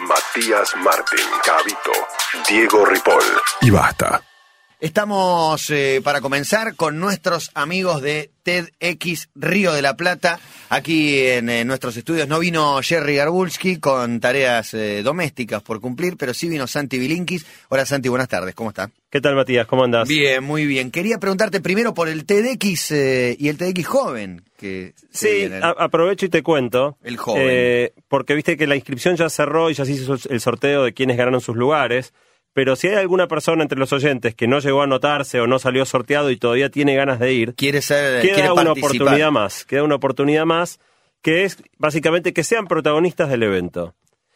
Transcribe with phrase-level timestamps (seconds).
[0.00, 1.92] Matías Martín, Cabito,
[2.48, 3.24] Diego Ripoll
[3.60, 4.29] y basta.
[4.80, 10.40] Estamos eh, para comenzar con nuestros amigos de TEDx Río de la Plata.
[10.70, 16.16] Aquí en, eh, nuestros estudios no vino Jerry Garbulski con tareas eh, domésticas por cumplir,
[16.16, 17.44] pero sí vino Santi Bilinkis.
[17.68, 18.90] Hola Santi, buenas tardes, ¿cómo está?
[19.10, 19.66] ¿Qué tal Matías?
[19.66, 20.08] ¿Cómo andas?
[20.08, 20.90] Bien, muy bien.
[20.90, 24.44] Quería preguntarte primero por el TEDx y el TEDx joven.
[24.56, 26.96] Que Sí, aprovecho y te cuento.
[27.02, 27.46] El joven.
[27.46, 30.94] Eh, porque viste que la inscripción ya cerró y ya se hizo el sorteo de
[30.94, 32.14] quienes ganaron sus lugares.
[32.52, 35.58] Pero si hay alguna persona entre los oyentes que no llegó a anotarse o no
[35.58, 38.90] salió sorteado y todavía tiene ganas de ir, quiere ser, queda quiere una participar.
[38.96, 39.64] oportunidad más.
[39.64, 40.80] Queda una oportunidad más
[41.22, 43.94] que es básicamente que sean protagonistas del evento.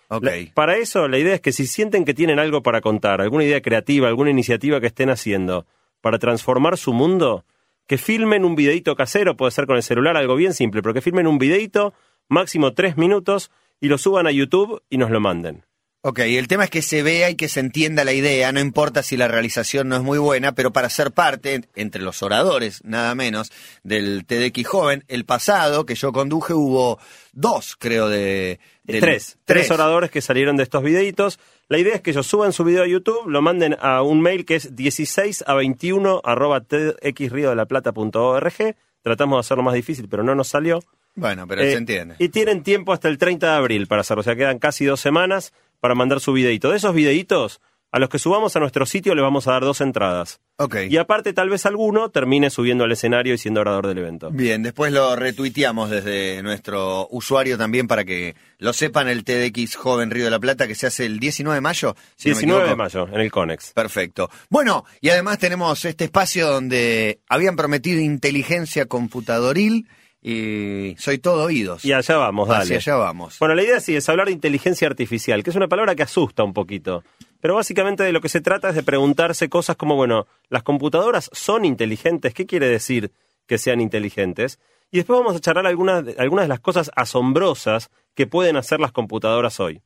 [0.09, 0.23] Ok.
[0.25, 3.45] La- para eso, la idea es que si sienten que tienen algo para contar, alguna
[3.45, 5.67] idea creativa, alguna iniciativa que estén haciendo
[6.01, 7.45] para transformar su mundo,
[7.87, 11.01] que filmen un videito casero, puede ser con el celular, algo bien simple, pero que
[11.01, 11.95] filmen un videito,
[12.29, 13.51] máximo tres minutos,
[13.81, 15.65] y lo suban a YouTube y nos lo manden.
[16.07, 19.03] Ok, el tema es que se vea y que se entienda la idea, no importa
[19.03, 23.15] si la realización no es muy buena, pero para ser parte, entre los oradores, nada
[23.15, 23.51] menos,
[23.85, 26.99] del TDX Joven, el pasado que yo conduje hubo
[27.33, 28.61] dos, creo, de...
[28.83, 31.39] del- tres, tres oradores que salieron de estos videitos.
[31.69, 34.45] La idea es que ellos suban su video a YouTube, lo manden a un mail
[34.45, 38.77] que es 16 a 21 arroba txriodelaplata.org.
[39.03, 40.81] Tratamos de hacerlo más difícil, pero no nos salió.
[41.15, 42.17] Bueno, pero Eh, se entiende.
[42.19, 44.21] Y tienen tiempo hasta el 30 de abril para hacerlo.
[44.21, 46.71] O sea, quedan casi dos semanas para mandar su videito.
[46.71, 47.61] De esos videitos,
[47.93, 50.41] a los que subamos a nuestro sitio le vamos a dar dos entradas.
[50.57, 50.77] Ok.
[50.89, 54.31] Y aparte, tal vez alguno termine subiendo al escenario y siendo orador del evento.
[54.31, 60.11] Bien, después lo retuiteamos desde nuestro usuario también para que lo sepan el TDX Joven
[60.11, 61.95] Río de la Plata que se hace el 19 de mayo.
[62.17, 63.73] si no me 19 de mayo, en el Conex.
[63.75, 64.31] Perfecto.
[64.49, 69.87] Bueno, y además tenemos este espacio donde habían prometido inteligencia computadoril
[70.25, 71.85] y soy todo oídos.
[71.85, 72.63] Y allá vamos, dale.
[72.65, 73.39] Hacia allá vamos.
[73.39, 76.43] Bueno, la idea sí es hablar de inteligencia artificial, que es una palabra que asusta
[76.43, 77.05] un poquito.
[77.41, 81.29] Pero básicamente de lo que se trata es de preguntarse cosas como, bueno, ¿las computadoras
[81.35, 82.33] son inteligentes?
[82.33, 83.13] ¿Qué quiere decir
[83.47, 84.59] que sean inteligentes?
[84.91, 88.81] Y después vamos a charlar algunas, de- algunas de las cosas asombrosas que pueden hacer
[88.81, 89.83] las computadoras hoy.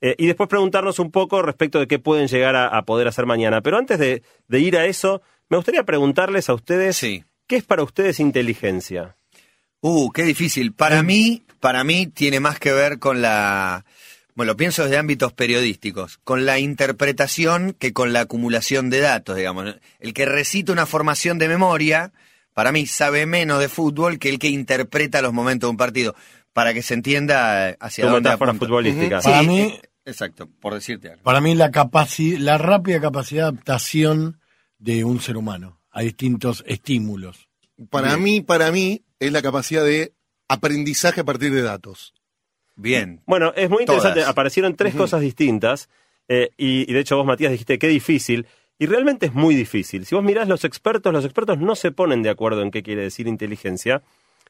[0.00, 3.26] Eh, y después preguntarnos un poco respecto de qué pueden llegar a, a poder hacer
[3.26, 3.60] mañana.
[3.60, 7.24] Pero antes de, de ir a eso, me gustaría preguntarles a ustedes, Sí.
[7.46, 9.16] ¿qué es para ustedes inteligencia?
[9.80, 10.72] Uh, qué difícil.
[10.72, 13.84] Para mí, para mí tiene más que ver con la,
[14.34, 19.36] bueno, lo pienso desde ámbitos periodísticos, con la interpretación que con la acumulación de datos,
[19.36, 19.76] digamos.
[20.00, 22.12] El que recita una formación de memoria,
[22.54, 26.14] para mí sabe menos de fútbol que el que interpreta los momentos de un partido,
[26.52, 28.66] para que se entienda hacia Tu dónde metáfora apunta.
[28.66, 29.20] futbolística.
[29.22, 31.22] Sí, Para mí- eh, exacto, por decirte algo.
[31.22, 34.40] Para mí la capaci- la rápida capacidad de adaptación
[34.78, 37.48] de un ser humano a distintos estímulos.
[37.90, 40.12] Para mí, para mí, es la capacidad de
[40.48, 42.14] aprendizaje a partir de datos.
[42.76, 43.20] Bien.
[43.26, 44.20] Bueno, es muy interesante.
[44.20, 44.30] Todas.
[44.30, 45.88] Aparecieron tres cosas distintas.
[46.28, 48.46] eh, y, y de hecho vos, Matías, dijiste qué difícil.
[48.78, 50.06] Y realmente es muy difícil.
[50.06, 53.02] Si vos mirás los expertos, los expertos no se ponen de acuerdo en qué quiere
[53.02, 54.02] decir inteligencia.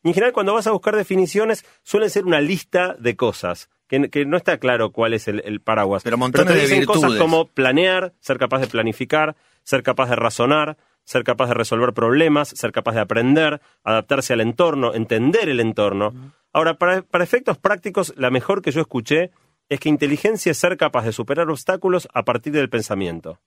[0.03, 3.71] Y en general, cuando vas a buscar definiciones, suelen ser una lista de cosas.
[3.89, 6.03] Que, que no está claro cuál es el, el paraguas.
[6.03, 10.17] Pero montones te de dicen cosas como planear, ser capaz de planificar, ser capaz de
[10.17, 10.77] razonar,
[11.09, 16.13] ser capaz de resolver problemas, ser capaz de aprender, adaptarse al entorno, entender el entorno.
[16.53, 19.31] Ahora, para, para efectos prácticos, la mejor que yo escuché
[19.71, 23.41] es que inteligencia es ser capaz de superar obstáculos a partir del pensamiento.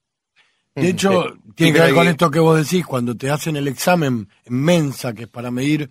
[0.74, 3.68] De hecho, Eh, tiene que ver con esto que vos decís, cuando te hacen el
[3.68, 5.88] examen en mensa, que es para medir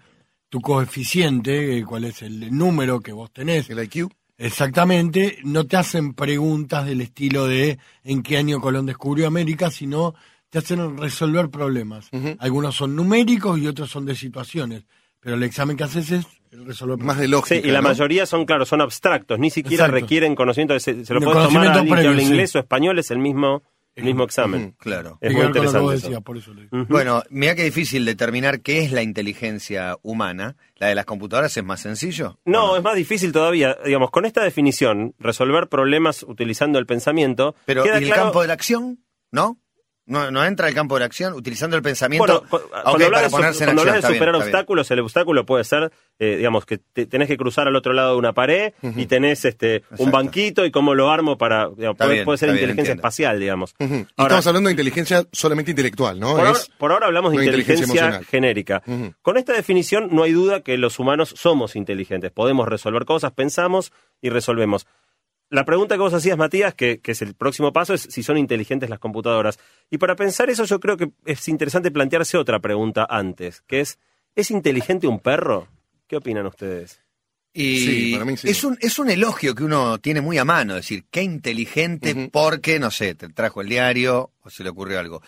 [0.49, 4.11] tu coeficiente, eh, cuál es el número que vos tenés, El IQ.
[4.39, 10.15] exactamente, no te hacen preguntas del estilo de en qué año Colón descubrió América, sino
[10.51, 12.09] te hacen resolver problemas.
[12.39, 14.85] Algunos son numéricos y otros son de situaciones,
[15.21, 17.67] pero el examen que haces es resolver Más de Sí, lógica.
[17.67, 17.89] y la ¿no?
[17.89, 20.01] mayoría son, claro, son abstractos, ni siquiera Exacto.
[20.01, 20.79] requieren conocimiento.
[20.81, 22.27] Se, se lo De puede tomar a alguien que habla sí.
[22.27, 23.63] inglés o español, es el mismo,
[23.95, 24.75] el mismo examen.
[24.79, 25.19] Claro.
[25.21, 25.95] Es muy interesante.
[25.95, 26.07] eso.
[26.09, 26.77] decías, por eso lo digo.
[26.77, 26.87] Ujú.
[26.93, 30.57] Bueno, mira qué difícil determinar qué es la inteligencia humana.
[30.77, 32.39] La de las computadoras es más sencillo.
[32.45, 33.77] No, ¿O es más difícil todavía.
[33.85, 37.55] Digamos, con esta definición, resolver problemas utilizando el pensamiento.
[37.67, 38.99] Pero queda ¿y el claro- campo de la acción?
[39.31, 39.59] ¿No?
[40.11, 42.25] ¿No, no entra el campo de la acción utilizando el pensamiento?
[42.27, 44.35] Bueno, cu- cuando hablas para de, ponerse en cuando acción, hablas de está bien, superar
[44.35, 44.43] bien.
[44.45, 48.13] obstáculos, el obstáculo puede ser, eh, digamos, que te- tenés que cruzar al otro lado
[48.13, 51.69] de una pared y tenés este un banquito y cómo lo armo para.
[51.69, 53.75] digamos, puede, bien, puede ser inteligencia espacial, digamos.
[53.79, 56.33] Ahora- Estamos hablando de inteligencia solamente intelectual, ¿no?
[56.33, 58.83] Por ahora, Es- por ahora hablamos de no inteligencia, genérica.
[59.23, 62.33] Con esta definición no hay duda que los humanos somos inteligentes.
[62.33, 64.87] Podemos resolver cosas, pensamos y resolvemos.
[65.51, 68.39] La pregunta que vos hacías, Matías, que, que es el próximo paso, es si son
[68.39, 69.59] inteligentes las computadoras.
[69.91, 73.99] Y para pensar eso yo creo que es interesante plantearse otra pregunta antes, que es,
[74.37, 75.67] ¿es inteligente un perro?
[76.07, 77.01] ¿Qué opinan ustedes?
[77.53, 78.49] Y Sí, para mí sí.
[78.49, 82.79] es, un, es un elogio que uno tiene muy a mano, decir, qué inteligente porque,
[82.79, 85.21] no sé, te trajo el diario o se le ocurrió algo.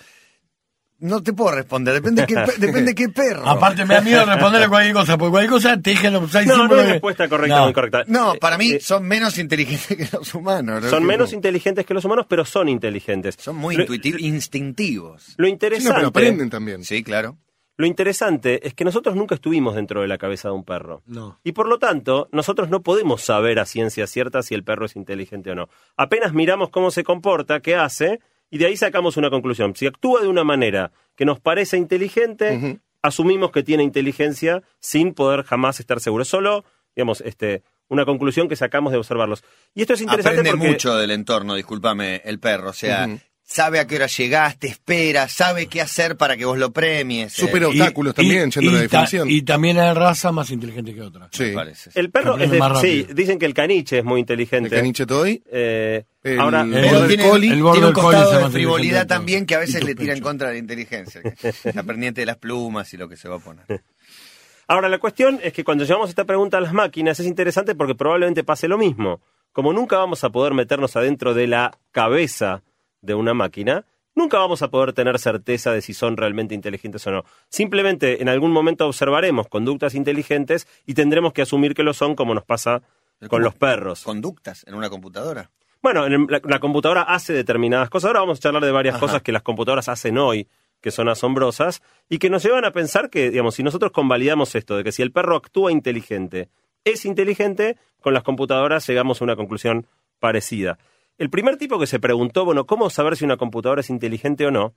[1.02, 3.42] No te puedo responder, depende qué, pe- depende qué perro.
[3.48, 6.68] Aparte me da miedo responderle cualquier cosa, porque cualquier cosa te dije los seis No,
[6.68, 7.64] no es que- respuesta correcta No.
[7.64, 8.04] o incorrecta.
[8.06, 10.82] no, Eh, para mí eh, son menos inteligentes que los humanos.
[10.82, 10.88] ¿no?
[10.88, 13.36] son menos no- inteligentes que los humanos, pero son inteligentes.
[13.38, 15.34] Son muy Lo- intuitivos, instintivos.
[15.36, 16.84] Lo Sí, no, interesante, pero aprenden también.
[16.84, 17.36] Sí, claro.
[17.78, 21.02] lo interesante es que nosotros nunca estuvimos dentro de la cabeza de un perro.
[21.06, 21.40] No.
[21.42, 24.94] Y por lo tanto, nosotros no podemos saber a ciencia cierta si el perro es
[24.94, 25.68] inteligente o no.
[25.96, 28.20] Apenas miramos cómo se comporta, qué hace,
[28.52, 29.74] y de ahí sacamos una conclusión.
[29.74, 35.42] Si actúa de una manera que nos parece inteligente, asumimos que tiene inteligencia sin poder
[35.42, 36.28] jamás estar seguros.
[36.28, 39.42] Solo, digamos, este, una conclusión que sacamos de observarlos.
[39.74, 40.68] Y esto es interesante Aprende porque...
[40.70, 42.68] mucho del entorno, discúlpame, el perro.
[42.68, 43.08] O sea.
[43.52, 47.38] Sabe a qué hora llegaste, espera, sabe qué hacer para que vos lo premies.
[47.38, 49.30] eh, Supera Y- obstáculos también, yendo a la y ta- definición.
[49.30, 51.28] Y también hay razas más inteligentes que otras.
[51.32, 51.52] Sí.
[51.94, 52.58] El perro es de...
[52.58, 54.70] más Sí, dicen que el caniche es muy El inteligente.
[54.70, 55.42] caniche toy.
[55.52, 59.46] Eh, El- ahora, el tiene, el border tiene un costado el de frivolidad inteligente también
[59.46, 61.20] que a veces Y le tira en contra de la inteligencia.
[61.74, 63.64] La pendiente de las plumas y lo que se va a poner.
[64.68, 67.94] Ahora, la cuestión es que cuando llevamos esta pregunta a las máquinas es interesante porque
[67.94, 69.20] probablemente pase lo mismo.
[69.52, 72.62] Como nunca vamos a poder meternos adentro de la cabeza
[73.02, 73.84] de una máquina,
[74.14, 77.24] nunca vamos a poder tener certeza de si son realmente inteligentes o no.
[77.48, 82.34] Simplemente en algún momento observaremos conductas inteligentes y tendremos que asumir que lo son como
[82.34, 82.82] nos pasa
[83.28, 84.02] con los perros.
[84.02, 85.50] Conductas en una computadora.
[85.82, 88.08] Bueno, en el- la, la computadora hace determinadas cosas.
[88.08, 89.00] Ahora vamos a charlar de varias Ajá.
[89.06, 90.48] cosas que las computadoras hacen hoy,
[90.80, 94.76] que son asombrosas, y que nos llevan a pensar que, digamos, si nosotros convalidamos esto,
[94.76, 96.48] de que si el perro actúa inteligente,
[96.84, 99.86] es inteligente, con las computadoras llegamos a una conclusión
[100.18, 100.78] parecida.
[101.18, 104.50] El primer tipo que se preguntó, bueno, ¿cómo saber si una computadora es inteligente o
[104.50, 104.74] no?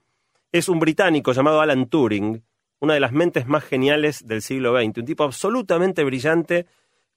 [0.51, 2.43] Es un británico llamado Alan Turing,
[2.79, 6.65] una de las mentes más geniales del siglo XX, un tipo absolutamente brillante,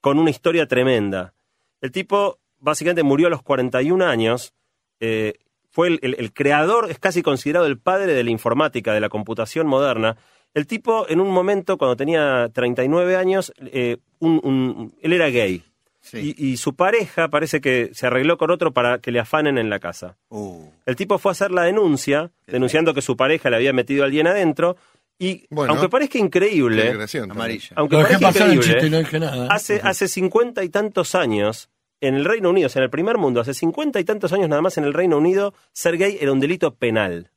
[0.00, 1.34] con una historia tremenda.
[1.80, 4.54] El tipo básicamente murió a los 41 años,
[5.00, 5.34] eh,
[5.70, 10.16] fue el, creador, es casi considerado el padre de la informática, de la computación moderna.
[10.54, 15.62] El tipo, en un momento, cuando tenía 39 años, eh, un- un- él era gay.
[16.00, 16.34] Sí.
[16.38, 19.68] Y, y su pareja parece que se arregló con otro para que le afanen en
[19.68, 20.16] la casa.
[20.28, 24.02] Uh, El tipo fue a hacer la denuncia, denunciando que su pareja le había metido
[24.04, 24.76] a alguien adentro.
[25.18, 26.90] Y Bueno, aunque parezca increíble,
[27.28, 27.72] amarilla.
[27.74, 29.48] aunque Lo parezca increíble, chiste y no dije nada.
[29.50, 31.68] hace, hace cincuenta y tantos años,
[32.00, 34.48] en el Reino Unido, o sea, en el primer mundo, hace cincuenta y tantos años
[34.48, 37.32] nada más en el Reino Unido, ser gay era un delito penal.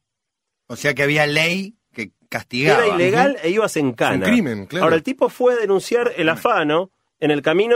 [0.68, 2.86] O sea que había ley que castigaba.
[2.86, 4.18] Era ilegal e ibas en cana.
[4.28, 4.84] un crimen, claro.
[4.86, 7.76] Ahora, el tipo fue a denunciar el afano, en el camino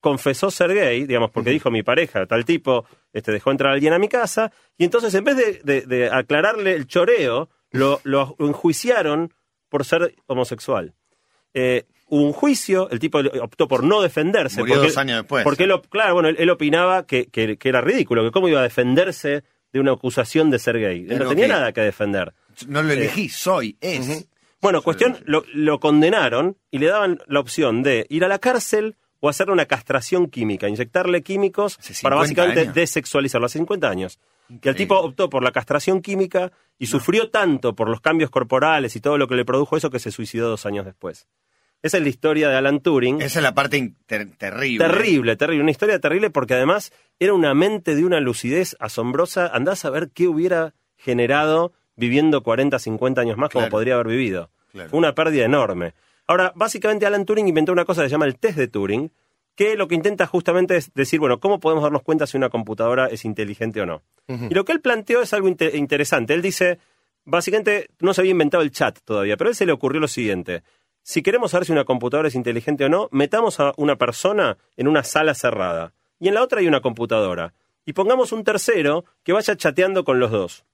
[0.00, 3.92] confesó ser gay, digamos, porque dijo mi pareja, tal tipo, este, dejó entrar a alguien
[3.92, 8.36] a mi casa, y entonces en vez de, de- de aclararle el choreo, lo, lo
[8.38, 9.32] enjuiciaron
[9.68, 10.94] por ser homosexual.
[11.54, 14.60] Eh, hubo un juicio, el tipo optó por no defenderse.
[14.60, 15.44] Murió porque, dos años después.
[15.44, 18.60] Porque él, claro, bueno, él, él opinaba que, que- que era ridículo, que cómo iba
[18.60, 19.42] a defenderse
[19.72, 21.06] de una acusación de ser gay.
[21.10, 22.32] Él no tenía nada que defender.
[22.68, 24.26] No lo elegí, soy, es.
[24.60, 28.96] Bueno, cuestión, lo, lo condenaron y le daban la opción de ir a la cárcel
[29.20, 32.74] o hacerle una castración química, inyectarle químicos para 50 básicamente años.
[32.74, 34.18] desexualizarlo hace 50 años.
[34.62, 38.96] Que el tipo optó por la castración química y sufrió tanto por los cambios corporales
[38.96, 41.26] y todo lo que le produjo eso que se suicidó dos años después.
[41.82, 43.20] Esa es la historia de Alan Turing.
[43.20, 44.84] Esa es la parte ter- terrible.
[44.86, 45.62] Terrible, terrible.
[45.62, 49.46] Una historia terrible porque además era una mente de una lucidez asombrosa.
[49.48, 54.50] Andás a ver qué hubiera generado viviendo 40, 50 años más como podría haber vivido.
[54.72, 54.88] Claro.
[54.90, 55.92] Fue una pérdida enorme.
[56.28, 59.10] Ahora, básicamente Alan Turing inventó una cosa que se llama el test de Turing,
[59.56, 63.06] que lo que intenta justamente es decir, bueno, ¿cómo podemos darnos cuenta si una computadora
[63.08, 64.02] es inteligente o no?
[64.50, 66.34] Y lo que él planteó es algo inte- interesante.
[66.34, 66.78] Él dice,
[67.24, 70.06] básicamente no se había inventado el chat todavía, pero a él se le ocurrió lo
[70.08, 70.62] siguiente.
[71.02, 74.86] Si queremos saber si una computadora es inteligente o no, metamos a una persona en
[74.86, 77.54] una sala cerrada y en la otra hay una computadora.
[77.86, 80.64] Y pongamos un tercero que vaya chateando con los dos.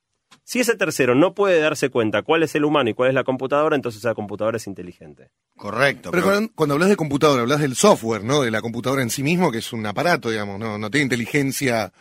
[0.46, 3.24] Si ese tercero no puede darse cuenta cuál es el humano y cuál es la
[3.24, 5.30] computadora, entonces esa computadora es inteligente.
[5.56, 6.10] Correcto.
[6.10, 8.42] Pero pero- cuando, cuando hablas de computadora, hablas del software, ¿no?
[8.42, 11.92] De la computadora en sí mismo, que es un aparato, digamos, no, no tiene inteligencia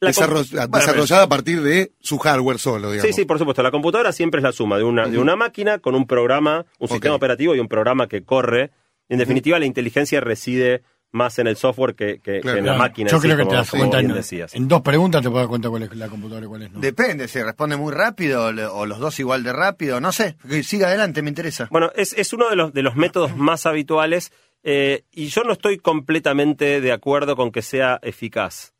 [0.00, 3.14] La bueno, desarrollada a partir de su hardware solo, digamos.
[3.14, 3.62] Sí, sí, por supuesto.
[3.62, 6.88] La computadora siempre es la suma de una, de una máquina con un programa, un
[6.88, 8.70] sistema operativo y un programa que corre.
[9.10, 12.54] En definitiva, la inteligencia reside más en el software que, que- Claro.
[12.54, 13.10] que en la Claro, máquina.
[13.10, 14.54] Yo sí, creo que como- te das cuenta en, decías.
[14.54, 16.80] en dos preguntas te puedes dar cuenta cuál es la computadora y cuál es no.
[16.80, 20.36] Depende, si responde muy rápido o los dos igual de rápido, no sé.
[20.48, 21.68] Que Siga adelante, me interesa.
[21.70, 25.52] Bueno, es, es uno de los, de los métodos más habituales eh, y yo no
[25.52, 28.74] estoy completamente de acuerdo con que sea eficaz.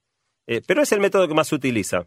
[0.47, 2.05] Eh, pero es el método que más se utiliza,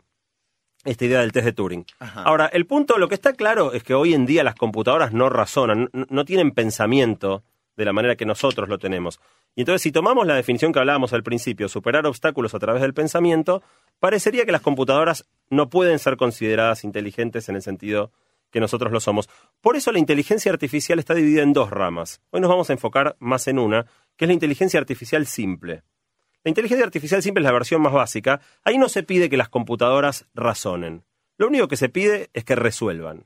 [0.86, 1.86] esta idea del test de Turing.
[2.00, 2.24] Ajá.
[2.24, 5.30] Ahora, el punto, lo que está claro es que hoy en día las computadoras no
[5.30, 7.44] razonan, no, no tienen pensamiento
[7.76, 9.20] de la manera que nosotros lo tenemos.
[9.56, 12.94] Y entonces, si tomamos la definición que hablábamos al principio, superar obstáculos a través del
[12.94, 13.62] pensamiento,
[14.00, 18.12] parecería que las computadoras no pueden ser consideradas inteligentes en el sentido
[18.52, 19.30] que nosotros lo somos.
[19.62, 22.22] Por eso la inteligencia artificial está dividida en dos ramas.
[22.30, 25.84] Hoy nos vamos a enfocar más en una, que es la inteligencia artificial simple.
[26.44, 28.42] La inteligencia artificial simple es la versión más básica.
[28.64, 31.04] Ahí no se pide que las computadoras razonen.
[31.38, 33.26] Lo único que se pide es que resuelvan.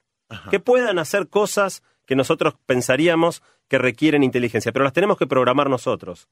[0.49, 5.69] Que puedan hacer cosas que nosotros pensaríamos que requieren inteligencia, pero las tenemos que programar
[5.69, 6.27] nosotros.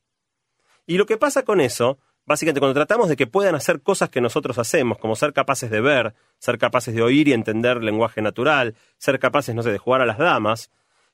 [0.88, 4.22] Y lo que pasa con eso, básicamente cuando tratamos de que puedan hacer cosas que
[4.22, 8.76] nosotros hacemos, como ser capaces de ver, ser capaces de oír y entender lenguaje natural,
[8.98, 10.72] ser capaces, no sé, de jugar a las damas,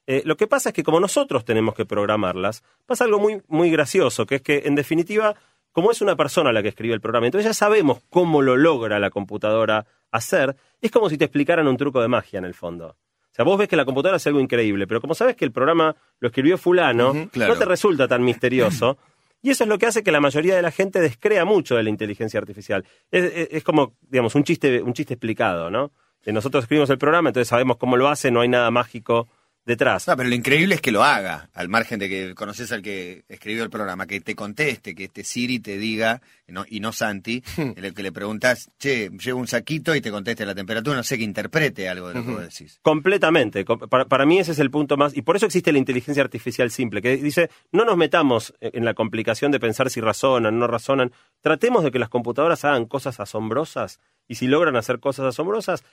[0.07, 3.71] eh, lo que pasa es que como nosotros tenemos que programarlas, pasa algo muy, muy
[3.71, 5.35] gracioso, que es que en definitiva,
[5.71, 8.99] como es una persona la que escribe el programa, entonces ya sabemos cómo lo logra
[8.99, 12.97] la computadora hacer, es como si te explicaran un truco de magia en el fondo.
[13.31, 15.51] O sea, vos ves que la computadora hace algo increíble, pero como sabes que el
[15.51, 17.53] programa lo escribió fulano, claro.
[17.53, 18.97] no te resulta tan misterioso.
[19.43, 21.81] Y eso es lo que hace que la mayoría de la gente descrea mucho de
[21.81, 22.85] la inteligencia artificial.
[23.09, 25.91] Es, es- es como, digamos, un chiste, un chiste explicado, ¿no?
[26.23, 29.27] Eh, Nosotros escribimos el programa, entonces sabemos cómo lo hace, no hay nada mágico
[29.65, 30.07] detrás.
[30.07, 33.23] No, pero lo increíble es que lo haga, al margen de que conoces al que
[33.29, 37.43] escribió el programa, que te conteste, que este Siri te diga, no- y no Santi,
[37.57, 41.17] el que le preguntas, che, llevo un saquito y te conteste la temperatura, no sé,
[41.17, 42.79] que interprete algo de lo que vos decís.
[42.81, 43.63] Completamente.
[43.65, 45.15] Com- Para, para mí ese es el punto más.
[45.15, 48.93] Y por eso existe la inteligencia artificial simple, que dice, no nos metamos en la
[48.93, 51.11] complicación de pensar si razonan, no razonan.
[51.41, 55.83] Tratemos de que las computadoras hagan cosas asombrosas y si logran hacer cosas asombrosas,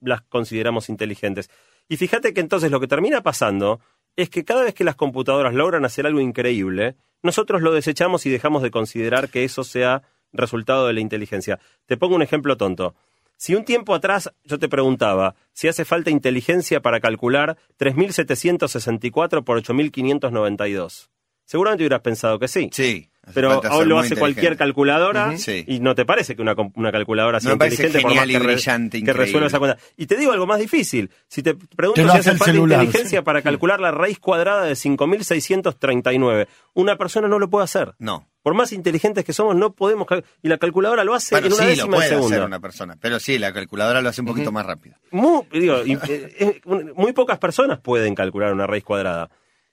[0.00, 1.50] las consideramos inteligentes.
[1.88, 3.80] Y fíjate que entonces lo que termina pasando
[4.16, 8.30] es que cada vez que las computadoras logran hacer algo increíble, nosotros lo desechamos y
[8.30, 10.02] dejamos de considerar que eso sea
[10.32, 11.58] resultado de la inteligencia.
[11.86, 12.94] Te pongo un ejemplo tonto.
[13.36, 19.62] Si un tiempo atrás yo te preguntaba si hace falta inteligencia para calcular 3.764 por
[19.62, 21.08] 8.592,
[21.48, 22.68] seguramente hubieras pensado que sí.
[22.72, 23.08] Sí.
[23.34, 25.36] Pero hoy lo hace cualquier calculadora.
[25.36, 25.62] Sí.
[25.66, 26.54] y no te parece que una,
[26.90, 29.76] calculadora sea No inteligente por más que, re- brillante, que resuelva esa cuenta.
[29.98, 31.10] Y te digo algo más difícil.
[31.28, 33.24] Si te pregunto Te si hace falta celular, inteligencia sí.
[33.24, 37.94] para calcular la raíz cuadrada de 5.639, una persona no lo puede hacer.
[37.98, 38.26] No.
[38.42, 40.06] Por más inteligentes que somos, no podemos...
[40.42, 42.28] Y la calculadora lo hace Bueno, en una sí, lo de puede segundo.
[42.34, 44.96] hacer una persona, pero sí, la calculadora lo hace un poquito más rápido.
[45.10, 46.60] Muy, digo, eh, eh,
[46.94, 49.28] muy pocas personas pueden calcular una raíz cuadrada.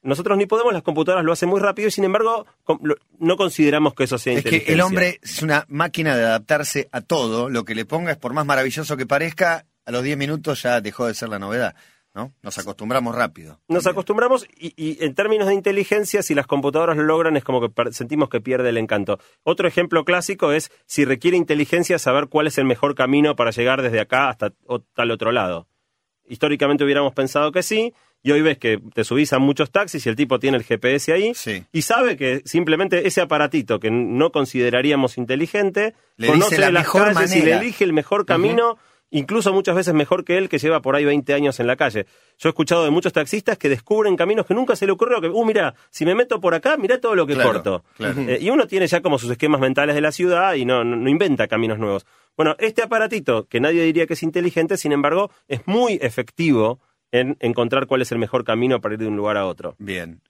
[0.05, 2.45] Nosotros ni podemos, las computadoras lo hacen muy rápido y sin embargo
[3.19, 4.73] no consideramos que eso sea Es que inteligencia.
[4.73, 8.45] el hombre es una máquina de adaptarse a todo, lo que le pongas, por más
[8.45, 11.75] maravilloso que parezca, a los 10 minutos ya dejó de ser la novedad,
[12.13, 12.33] ¿no?
[12.41, 13.59] Nos acostumbramos rápido.
[13.67, 17.59] Nos acostumbramos y, y en términos de inteligencia, si las computadoras lo logran, es como
[17.61, 19.19] que sentimos que pierde el encanto.
[19.43, 23.81] Otro ejemplo clásico es si requiere inteligencia saber cuál es el mejor camino para llegar
[23.81, 25.67] desde acá hasta o- tal otro lado.
[26.27, 27.93] Históricamente hubiéramos pensado que sí,
[28.25, 31.13] y hoy ves que te subís a muchos taxis y el tipo tiene el GPS
[31.13, 31.63] ahí Sí.
[31.71, 37.35] y sabe que simplemente ese aparatito que no consideraríamos inteligente Le conoce la las calles
[37.35, 38.77] y le elige el mejor camino,
[39.11, 42.07] incluso muchas veces mejor que él que lleva por ahí 20 años en la calle.
[42.39, 45.27] Yo he escuchado de muchos taxistas que descubren caminos que nunca se le ocurrió, que,
[45.29, 47.83] uh, mira, si me meto por acá, mira todo lo que Claro, corto.
[47.95, 48.19] claro.
[48.27, 50.95] Eh, y uno tiene ya como sus esquemas mentales de la ciudad y no, no,
[50.95, 52.07] no inventa caminos nuevos.
[52.35, 56.79] Bueno, este aparatito, que nadie diría que es inteligente, sin embargo, es muy efectivo
[57.19, 59.75] en encontrar cuál es el mejor camino para ir de un lugar a otro.
[59.77, 60.21] Bien.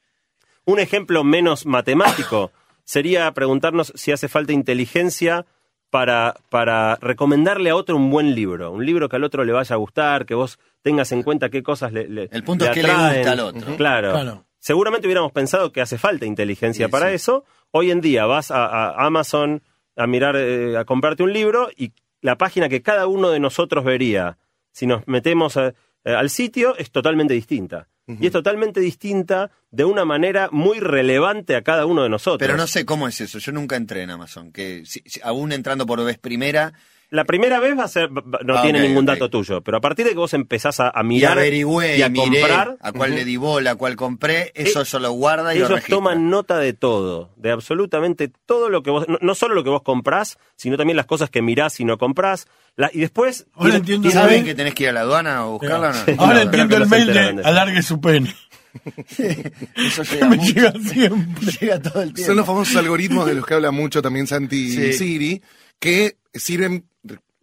[0.65, 2.51] Un ejemplo menos matemático
[2.84, 5.46] sería preguntarnos si hace falta inteligencia
[5.89, 9.75] para, para recomendarle a otro un buen libro, un libro que al otro le vaya
[9.75, 12.75] a gustar, que vos tengas en cuenta qué cosas le, le El punto le es
[12.75, 13.18] qué le atraen.
[13.18, 13.75] gusta al otro.
[13.77, 14.12] Claro.
[14.12, 14.46] Claro.
[14.60, 17.15] Seguramente hubiéramos pensado que hace falta inteligencia Sí, para sí.
[17.15, 17.46] eso.
[17.72, 19.62] Hoy en día vas a, a Amazon
[19.96, 23.86] a mirar, eh, a comprarte un libro y la página que cada uno de nosotros
[23.86, 24.38] vería,
[24.72, 27.88] si nos metemos eh, eh, al sitio, es totalmente distinta.
[28.07, 32.38] Y es totalmente distinta de una manera muy relevante a cada uno de nosotros.
[32.38, 35.51] Pero no sé cómo es eso, yo nunca entré en Amazon, que si- si- aún
[35.51, 36.74] entrando por vez primera,
[37.15, 38.24] La primera vez va a ser, no
[38.57, 41.05] Ah, tiene ningún dato tuyo, pero a partir de que vos empezás a, a y
[41.05, 44.51] mirar averigüé y a y miré comprar, a cuál le di bola, a cuál compré,
[44.53, 45.95] eso Eh, eso lo guarda y lo ellos registra.
[45.95, 49.69] toman nota de todo, de absolutamente todo lo que vos, no, no solo lo que
[49.69, 52.48] vos comprás, sino también las cosas que mirás y no comprás.
[52.75, 55.89] La- y después Ahora entiendo ¿Saben que tenés que ir a la aduana o buscarla?
[55.89, 56.05] o no?
[56.05, 56.12] Sí.
[56.17, 58.36] Ahora No, entiendo el mail de alargue su pene.
[59.17, 60.53] Eso llega me mucho.
[60.53, 61.45] llega siempre.
[61.62, 62.27] Llega todo el tiempo.
[62.27, 64.81] Son los famosos algoritmos de los que habla mucho también Santi Sí.
[64.88, 65.41] y Siri,
[65.86, 66.86] que sirven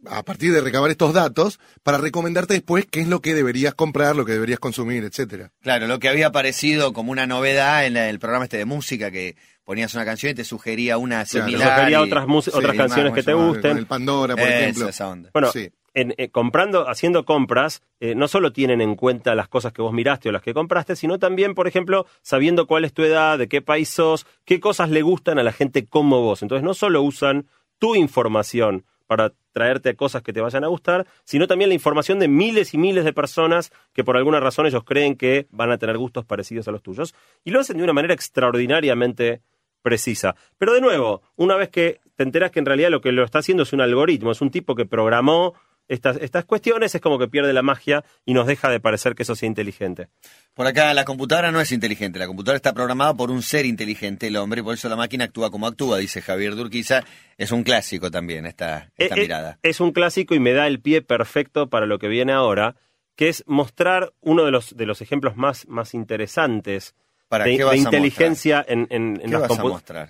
[0.04, 4.16] a partir de recabar estos datos para recomendarte después qué es lo que deberías comprar,
[4.16, 5.52] lo que deberías consumir, etcétera.
[5.60, 9.12] Claro, lo que había aparecido como una novedad en la- el programa este de música,
[9.12, 11.46] que ponías una canción y te sugería una Claro.
[11.46, 11.68] similar.
[11.78, 13.46] Sugería y- otras otras canciones más, que te más.
[13.46, 13.70] gusten.
[13.70, 14.88] Con el Pandora, por ejemplo.
[14.88, 15.30] esa onda.
[15.32, 15.70] Bueno, Sí.
[15.94, 19.92] en, eh, comprando, haciendo compras, eh, no solo tienen en cuenta las cosas que vos
[19.92, 23.46] miraste o las que compraste, sino también, por ejemplo, sabiendo cuál es tu edad, de
[23.46, 26.42] qué país sos, qué cosas le gustan a la gente como vos.
[26.42, 27.46] Entonces, no solo usan
[27.82, 32.28] tu información para traerte cosas que te vayan a gustar, sino también la información de
[32.28, 35.98] miles y miles de personas que por alguna razón ellos creen que van a tener
[35.98, 37.12] gustos parecidos a los tuyos.
[37.42, 39.42] Y lo hacen de una manera extraordinariamente
[39.82, 40.36] precisa.
[40.58, 43.40] Pero de nuevo, una vez que te enteras que en realidad lo que lo está
[43.40, 45.54] haciendo es un algoritmo, es un tipo que programó
[45.88, 49.24] estas, estas cuestiones, es como que pierde la magia y nos deja de parecer que
[49.24, 50.08] eso sea inteligente.
[50.54, 52.18] Por acá, la computadora no es inteligente.
[52.18, 55.24] La computadora está programada por un ser inteligente, el hombre, y por eso la máquina
[55.24, 57.02] actúa como actúa, dice Javier Durquiza.
[57.36, 59.58] Es un clásico también esta, esta Eh, eh, mirada.
[59.62, 62.76] Es un clásico y me da el pie perfecto para lo que viene ahora,
[63.16, 66.94] que es mostrar uno de los, de los ejemplos más, más interesantes
[67.28, 69.50] ¿Para de, inteligencia en, en- en ¿Qué las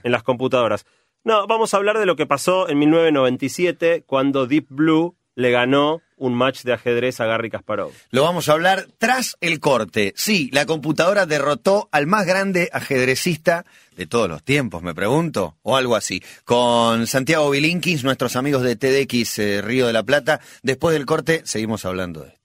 [0.02, 0.86] en las computadoras.
[1.24, 6.02] No, vamos a hablar de lo que pasó en 1997 cuando Deep Blue le ganó
[6.16, 7.92] un match de ajedrez a Garry Kasparov.
[8.10, 10.12] Lo vamos a hablar tras el corte.
[10.16, 13.64] Sí, la computadora derrotó al más grande ajedrecista
[13.96, 16.22] de todos los tiempos, me pregunto, o algo así.
[16.44, 20.40] Con Santiago Bilinkis, nuestros amigos de TDX eh, Río de la Plata.
[20.62, 22.42] Después del corte, seguimos hablando de esto.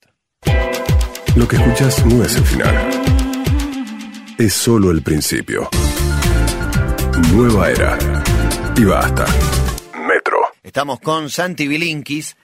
[1.35, 2.89] Lo que escuchas no es el final.
[4.39, 5.69] Es solo el principio.
[7.31, 7.97] Nueva era.
[8.75, 9.25] Y basta.
[10.07, 10.37] Metro.
[10.63, 12.35] Estamos con Santi Bilinkis,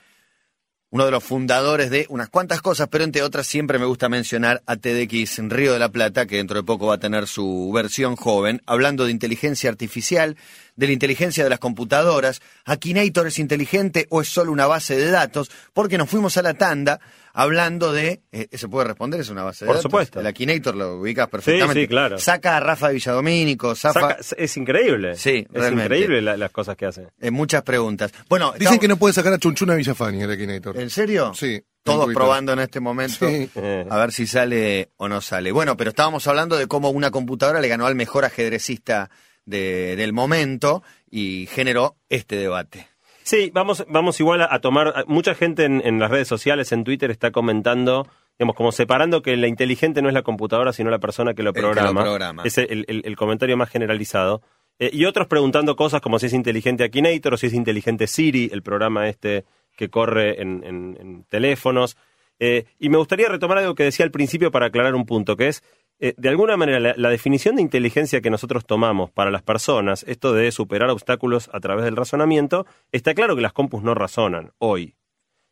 [0.94, 4.62] uno de los fundadores de unas cuantas cosas, pero entre otras siempre me gusta mencionar
[4.68, 7.72] a TDX en Río de la Plata, que dentro de poco va a tener su
[7.74, 10.38] versión joven, hablando de inteligencia artificial,
[10.76, 12.44] de la inteligencia de las computadoras.
[12.64, 15.50] ¿Akinator es inteligente o es solo una base de datos?
[15.74, 17.00] Porque nos fuimos a la tanda
[17.34, 18.22] hablando de...
[18.32, 19.20] eh, ¿Se puede responder?
[19.20, 19.84] ¿Es una base de Por datos?
[19.84, 20.20] supuesto.
[20.20, 21.82] El Akinator lo ubicas perfectamente.
[21.82, 22.18] sí, claro.
[22.20, 24.00] Saca a Rafa Villadomínico, zafa...
[24.00, 25.16] Saca- es increíble.
[25.18, 25.96] Sí, es realmente.
[25.96, 27.08] increíble la- las cosas que hace.
[27.20, 28.12] eh, muchas preguntas.
[28.30, 30.80] Bueno, Dicen estamos- que no puede sacar a Chunchuna Villafani, el Akinator.
[30.80, 31.34] ¿En serio?
[31.34, 31.62] Sí.
[31.84, 33.50] Todos probando en este momento Sí.
[33.90, 35.52] A ver si sale o no sale.
[35.52, 39.10] Bueno, pero estábamos hablando de cómo una computadora le ganó al mejor ajedrecista
[39.46, 42.88] de- del momento y generó este debate.
[43.24, 45.06] Sí, vamos, vamos igual a, a tomar.
[45.08, 48.08] Mucha gente en, en las redes sociales, en Twitter, está comentando,
[48.38, 51.50] digamos, como separando que la inteligente no es la computadora, sino la persona que lo
[51.50, 52.01] El que lo programa.
[52.03, 52.44] programa.
[52.46, 54.42] Es el, el- el comentario más generalizado.
[54.79, 58.50] Eh, y otros preguntando cosas como si es inteligente Akinator o si es inteligente Siri,
[58.51, 59.46] el programa este
[59.77, 61.96] que corre en, en- en teléfonos.
[62.40, 65.48] Eh, y me gustaría retomar algo que decía al principio para aclarar un punto, que
[65.48, 65.64] es,
[66.05, 70.03] eh, de alguna manera, la, la definición de inteligencia que nosotros tomamos para las personas,
[70.07, 74.51] esto de superar obstáculos a través del razonamiento, está claro que las compus no razonan
[74.59, 74.96] hoy.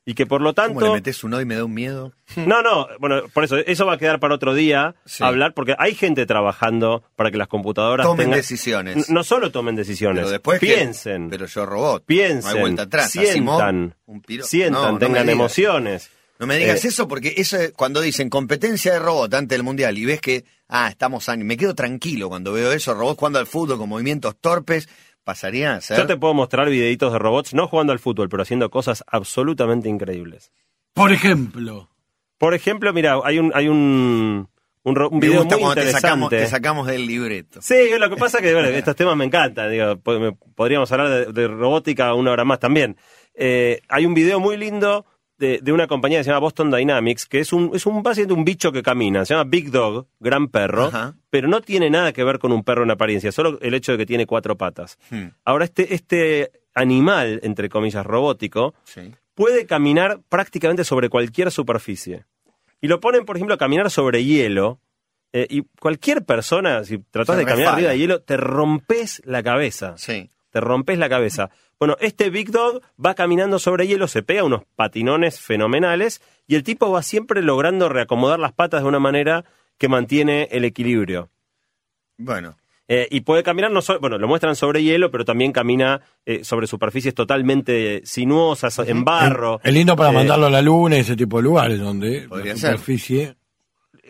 [0.03, 0.93] Y que por lo ¿Cómo le tanto...
[0.95, 2.11] metes un no y me da un miedo?
[2.35, 5.23] No, no, bueno, por eso, eso va a quedar para otro día Sí.
[5.23, 9.09] hablar, porque hay gente trabajando para que las computadoras Tomen tengan- decisiones.
[9.11, 12.03] No solo tomen decisiones, Pero después que- piensen, pero yo robot.
[12.05, 13.15] piensen, No hay vuelta atrás.
[13.15, 16.09] Asimov, sientan, un piro- sientan, No, tengan emociones.
[16.41, 19.63] No me digas Eh, eso porque eso es- cuando dicen competencia de robot antes del
[19.63, 23.39] mundial y ves que, ah, estamos años, me quedo tranquilo cuando veo eso, robots jugando
[23.39, 24.89] al fútbol con movimientos torpes,
[25.23, 25.97] pasaría a ser.
[25.97, 29.87] Yo te puedo mostrar videitos de robots no jugando al fútbol, pero haciendo cosas absolutamente
[29.87, 30.51] increíbles.
[30.93, 31.89] Por ejemplo,
[32.39, 34.49] Por ejemplo, mira, hay un hay un
[34.83, 36.37] un, me video gusta muy cuando te sacamos, interesante.
[36.37, 37.61] te sacamos del libreto.
[37.61, 39.69] Sí, lo que pasa es que bueno, estos temas me encantan.
[39.69, 39.99] Digo,
[40.55, 42.97] podríamos hablar de, de robótica una hora más también.
[43.35, 45.05] Eh, hay un video muy lindo
[45.41, 48.33] de, de una compañía que se llama Boston Dynamics, que es un, es un básicamente
[48.39, 49.25] un bicho que camina.
[49.25, 51.15] Se llama Big Dog, gran perro, Ajá.
[51.29, 53.97] pero no tiene nada que ver con un perro en apariencia, solo el hecho de
[53.97, 54.97] que tiene cuatro patas.
[55.09, 59.11] Hmm, Ahora, este, este animal, entre comillas, robótico, sí.
[59.33, 62.25] puede caminar prácticamente sobre cualquier superficie.
[62.79, 64.79] Y lo ponen, por ejemplo, a caminar sobre hielo.
[65.33, 69.41] eh, y cualquier persona, si tratás Se de caminar arriba de hielo, te rompes la
[69.43, 69.95] cabeza.
[69.97, 70.29] Sí.
[70.49, 71.49] Te rompes la cabeza.
[71.81, 76.61] Bueno, este Big Dog va caminando sobre hielo, se pega unos patinones fenomenales y el
[76.61, 79.45] tipo va siempre logrando reacomodar las patas de una manera
[79.79, 81.31] que mantiene el equilibrio.
[82.19, 82.55] Bueno,
[82.87, 86.43] Eh, y puede caminar, no solo, bueno, lo muestran sobre hielo, pero también camina eh,
[86.43, 89.59] sobre superficies totalmente sinuosas, en barro.
[89.63, 92.53] es lindo para Eh, mandarlo a la luna y ese tipo de lugares donde Podría
[92.53, 92.77] la ser.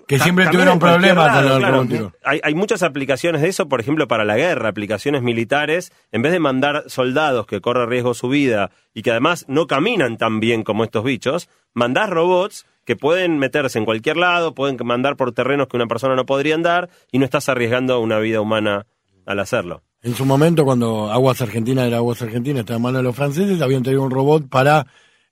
[0.08, 2.14] Que siempre tuvieron problemas con el claro.
[2.24, 5.92] Hay, hay muchas aplicaciones de eso, por ejemplo, para la guerra, aplicaciones militares.
[6.12, 10.18] En vez de mandar soldados que corren riesgo su vida y que además no caminan
[10.18, 15.16] tan bien como estos bichos, mandás robots que pueden meterse en cualquier lado, pueden mandar
[15.16, 18.86] por terrenos que una persona no podría andar y no estás arriesgando una vida humana
[19.26, 19.84] al hacerlo.
[20.04, 23.62] En su momento, cuando Aguas Argentina era Aguas Argentina, estaba en manos de los franceses,
[23.62, 24.88] habían tenido un robot para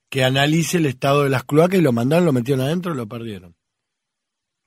[0.10, 3.08] que analice el estado de las cloacas y lo mandaron, lo metieron adentro y lo
[3.08, 3.56] perdieron.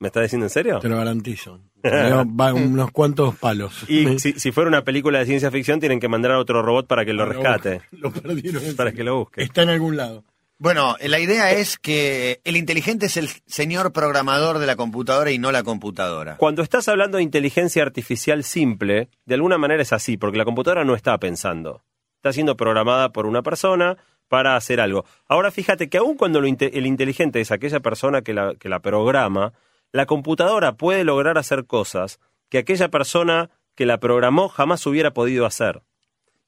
[0.03, 0.79] ¿Me estás diciendo en serio?
[0.79, 1.61] Te lo garantizo.
[1.85, 3.85] Va- unos cuantos palos.
[3.87, 6.87] Y si, si fuera una película de ciencia ficción, tienen que mandar a otro robot
[6.87, 8.61] para que lo rescate, Lo perdieron.
[8.75, 9.41] para que lo busque.
[9.43, 10.25] Está en algún lado.
[10.57, 15.39] Bueno, la idea es que el inteligente es el señor programador de la computadora y
[15.39, 16.35] no la computadora.
[16.35, 20.83] Cuando estás hablando de inteligencia artificial simple, de alguna manera es así, porque la computadora
[20.83, 21.81] no está pensando.
[22.17, 23.97] Está siendo programada por una persona
[24.29, 25.05] para hacer algo.
[25.27, 28.67] Ahora fíjate que aun cuando lo inte- el inteligente es aquella persona que la, que
[28.69, 29.53] la programa,
[29.93, 35.45] la computadora puede lograr hacer cosas que aquella persona que la programó jamás hubiera podido
[35.45, 35.81] hacer.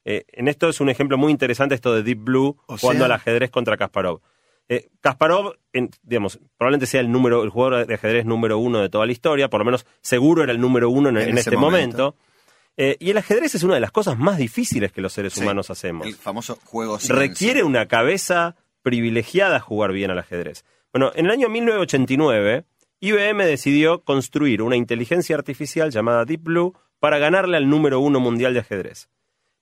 [0.04, 3.06] Eh, en esto es un ejemplo muy interesante esto de Deep Blue O jugando sea-
[3.06, 4.20] al ajedrez contra Kasparov.
[4.68, 8.88] Eh, Kasparov, en- digamos, probablemente sea el número, el jugador de ajedrez número uno de
[8.88, 11.50] toda la historia, por lo menos seguro era el número uno en, En en ese
[11.50, 11.96] este momento.
[11.98, 12.16] momento.
[12.76, 15.40] Eh, y el ajedrez es una de las cosas más difíciles que los seres Sí,
[15.42, 17.16] humanos hacemos El famoso juego silencio.
[17.28, 20.64] requiere una cabeza privilegiada jugar bien al ajedrez.
[20.92, 22.64] Bueno, en el año 1989,
[23.00, 28.54] IBM decidió construir una inteligencia artificial llamada Deep Blue para ganarle al número uno mundial
[28.54, 29.08] de ajedrez.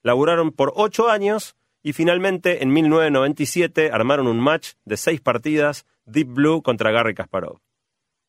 [0.03, 6.29] Laburaron por ocho años y finalmente en 1997 armaron un match de seis partidas Deep
[6.29, 7.59] Blue contra Garry Kasparov.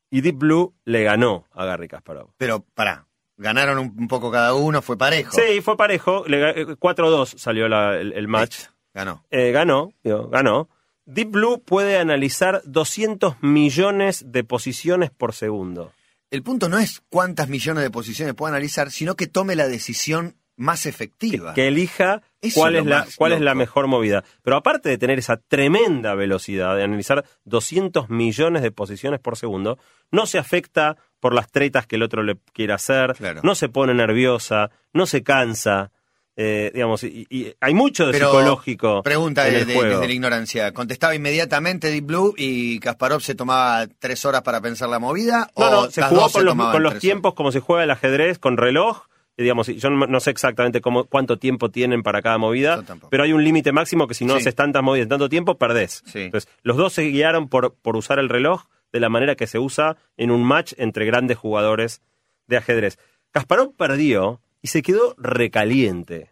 [0.10, 2.30] Y Deep Blue le ganó a Garry Kasparov.
[2.38, 5.32] Pero, pará, ganaron un, poco cada uno, fue parejo.
[5.36, 6.24] Sí, fue parejo.
[6.28, 8.66] le ga- eh, 4-2 salió la- el- el match.
[8.94, 9.24] Ganó.
[9.30, 10.70] Eh, ganó, digo, ganó.
[11.06, 15.92] Deep Blue puede analizar 200 millones de posiciones por segundo.
[16.32, 20.36] El punto no es cuántas millones de posiciones puede analizar, sino que tome la decisión
[20.58, 21.54] más efectiva.
[21.54, 24.24] Que elija Eso cuál, es la, cuál es la mejor movida.
[24.42, 29.78] Pero aparte de tener esa tremenda velocidad de analizar 200 millones de posiciones por segundo,
[30.12, 33.42] no se afecta por las tretas que el otro le quiera hacer, Claro.
[33.44, 35.92] no se pone nerviosa, no se cansa.
[36.38, 39.90] Eh, digamos, y, y hay mucho de Pero, psicológico Pregunta en el de- juego.
[39.96, 40.74] desde la ignorancia.
[40.74, 45.50] ¿Contestaba inmediatamente Deep Blue y Kasparov se tomaba tres horas para pensar la movida?
[45.58, 47.92] No, o no, se jugó se con los, con los tiempos como se juega el
[47.92, 49.04] ajedrez, con reloj.
[49.38, 53.32] y digamos, yo no, sé exactamente cómo, cuánto tiempo tienen para cada movida, pero hay
[53.34, 54.42] un límite máximo que si no Sí.
[54.42, 56.04] haces tantas movidas en tanto tiempo, perdés.
[56.06, 56.20] Sí.
[56.24, 59.60] Entonces, los dos se guiaron por, por usar el reloj de la manera que se
[59.60, 62.02] usa en un match entre grandes jugadores
[62.48, 62.98] de ajedrez.
[63.32, 66.32] Kasparov perdió y se quedó recaliente.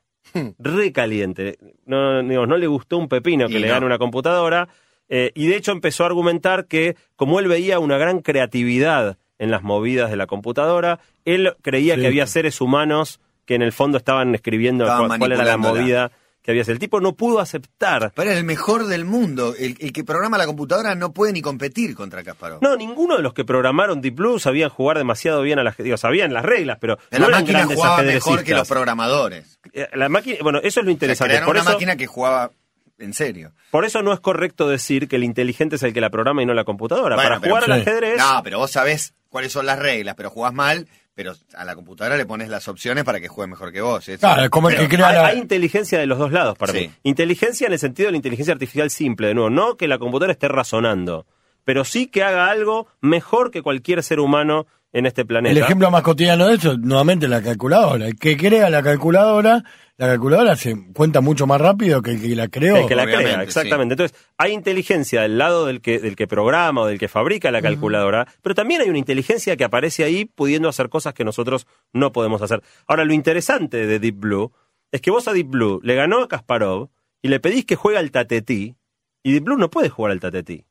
[0.58, 1.58] recaliente.
[1.86, 3.74] No, digamos, no le gustó un pepino que Y le no.
[3.74, 4.68] gane una computadora.
[5.10, 9.52] eh, y de hecho empezó a argumentar que, como él veía una gran creatividad en
[9.52, 12.02] las movidas de la computadora, él creía Sí.
[12.02, 15.58] que había seres humanos que en el fondo estaban escribiendo Estaban cuál, cuál era la
[15.58, 16.12] movida
[16.44, 16.62] que había.
[16.68, 18.12] El tipo no pudo aceptar.
[18.16, 19.56] Pero es el mejor del mundo.
[19.58, 22.62] El, el que programa la computadora no puede ni competir contra Kasparov.
[22.62, 25.98] No, ninguno de los que programaron Deep Blue sabían jugar demasiado bien a las digo,
[25.98, 29.58] sabían las reglas, pero Pero no la máquina jugaba mejor que los programadores.
[29.74, 31.30] Eh, La máquina, bueno, eso es lo O sea, interesante.
[31.32, 32.52] crearon Por una eso, máquina que jugaba
[33.00, 33.54] en serio.
[33.72, 36.46] por eso no es correcto decir que el inteligente es el que la programa y
[36.46, 37.16] no la computadora.
[37.16, 37.90] Bueno, Para jugar al Sí.
[37.90, 41.76] ajedrez, No, pero vos sabés cuáles son las reglas, pero jugás mal, pero a la
[41.76, 44.06] computadora le pones las opciones para que juegue mejor que vos.
[44.20, 45.26] Claro, como el que crea hay, la...
[45.28, 46.80] hay inteligencia de los dos lados para Sí.
[46.88, 46.92] mí.
[47.04, 50.34] Inteligencia en el sentido de la inteligencia artificial simple, de nuevo, no que la computadora
[50.34, 51.26] esté razonando,
[51.64, 55.52] pero sí que haga algo mejor que cualquier ser humano en este planeta.
[55.52, 58.08] El ejemplo más cotidiano de eso, nuevamente la calculadora.
[58.08, 59.64] El que crea la calculadora,
[59.98, 62.78] la calculadora se cuenta mucho más rápido que el que la creó.
[62.78, 63.94] El que la crea, exactamente.
[63.94, 67.62] Entonces, hay inteligencia del lado del que, del que programa o del que fabrica la
[67.62, 72.12] calculadora, pero también hay una inteligencia que aparece ahí pudiendo hacer cosas que nosotros no
[72.12, 72.62] podemos hacer.
[72.88, 74.52] Ahora, lo interesante de Deep Blue
[74.92, 76.90] es que vos a Deep Blue le ganó a Kasparov
[77.24, 78.76] y le pedís que juegue al tatetí,
[79.24, 80.66] y Deep Blue no puede jugar al tatetí.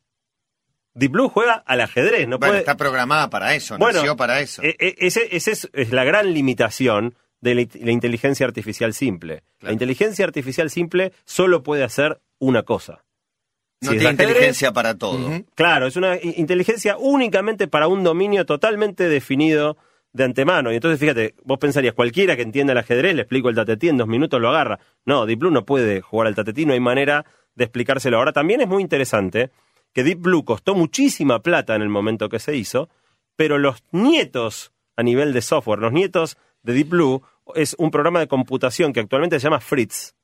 [0.94, 2.58] Deep Blue juega al ajedrez, no Bueno, puede...
[2.60, 4.62] está programada para eso, Bueno, nació para eso.
[4.62, 9.42] E- e- ese es, es la gran limitación de la, la inteligencia artificial simple.
[9.60, 13.04] La inteligencia artificial simple solo puede hacer una cosa.
[13.80, 15.42] no Si tiene ajedrez, inteligencia para todo.
[15.54, 19.76] Claro, es una inteligencia únicamente para un dominio totalmente definido
[20.12, 20.70] de antemano.
[20.70, 23.96] Y entonces, fíjate, vos pensarías, cualquiera que entienda el ajedrez, le explico el tatetí, en
[23.96, 24.78] dos minutos lo agarra.
[25.06, 27.24] No, Deep Blue no puede jugar al tatetí, no hay manera
[27.54, 28.18] de explicárselo.
[28.18, 29.50] Ahora, también es muy interesante
[29.92, 32.88] que Deep Blue costó muchísima plata en el momento que se hizo,
[33.36, 37.22] pero los nietos a nivel de software, los nietos de Deep Blue,
[37.54, 40.14] es un programa de computación que actualmente se llama Fritz.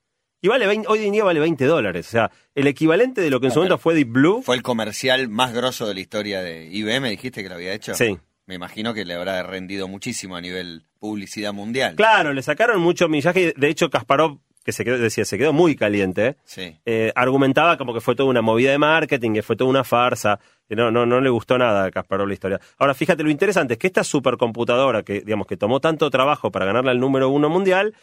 [0.41, 2.07] Y vale 20 hoy en día vale 20 dólares.
[2.09, 4.43] O sea, el equivalente de lo que en su momento fue Deep Blue.
[4.43, 7.95] Fue el comercial más grosso de la historia de IBM, dijiste que lo había hecho.
[7.95, 8.19] Sí.
[8.47, 11.97] Me imagino que le habrá rendido muchísimo a nivel publicidad mundial.
[11.97, 13.53] Claro, le sacaron mucho millaje.
[13.57, 16.77] De hecho, Kasparov, que se quedó, decía, se quedó muy caliente, Sí.
[16.85, 20.39] eh, argumentaba como que fue toda una movida de marketing, que fue toda una farsa.
[20.69, 22.61] que no, no, no le gustó nada a Kasparov la historia.
[22.77, 26.67] Ahora, fíjate, lo interesante es que esta supercomputadora, que digamos que tomó tanto trabajo para
[26.67, 27.95] ganarle al número uno mundial,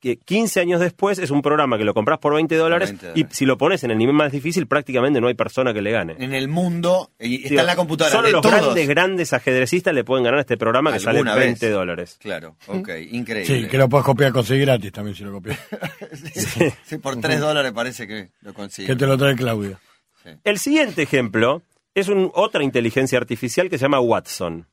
[0.00, 3.26] que 15 años después es un programa que lo compras por 20 dólares 20 y
[3.34, 6.16] si lo pones en el nivel más difícil, prácticamente no hay persona que le gane.
[6.18, 8.54] En el mundo, y está Digo, en la computadora Solo de los todos.
[8.60, 11.74] grandes, grandes ajedrecistas le pueden ganar a este programa que sale Alguna 20 vez.
[11.74, 12.16] dólares.
[12.20, 13.62] Claro, ok, increíble.
[13.62, 15.58] Sí, que lo puedes copiar, conseguir gratis también si lo copias.
[16.84, 18.88] Sí, por 3 dólares parece que lo consigue.
[18.88, 19.78] que te lo trae Claudia.
[20.24, 20.30] Sí.
[20.44, 21.62] El siguiente ejemplo
[21.94, 24.66] es un- otra inteligencia artificial que se llama Watson.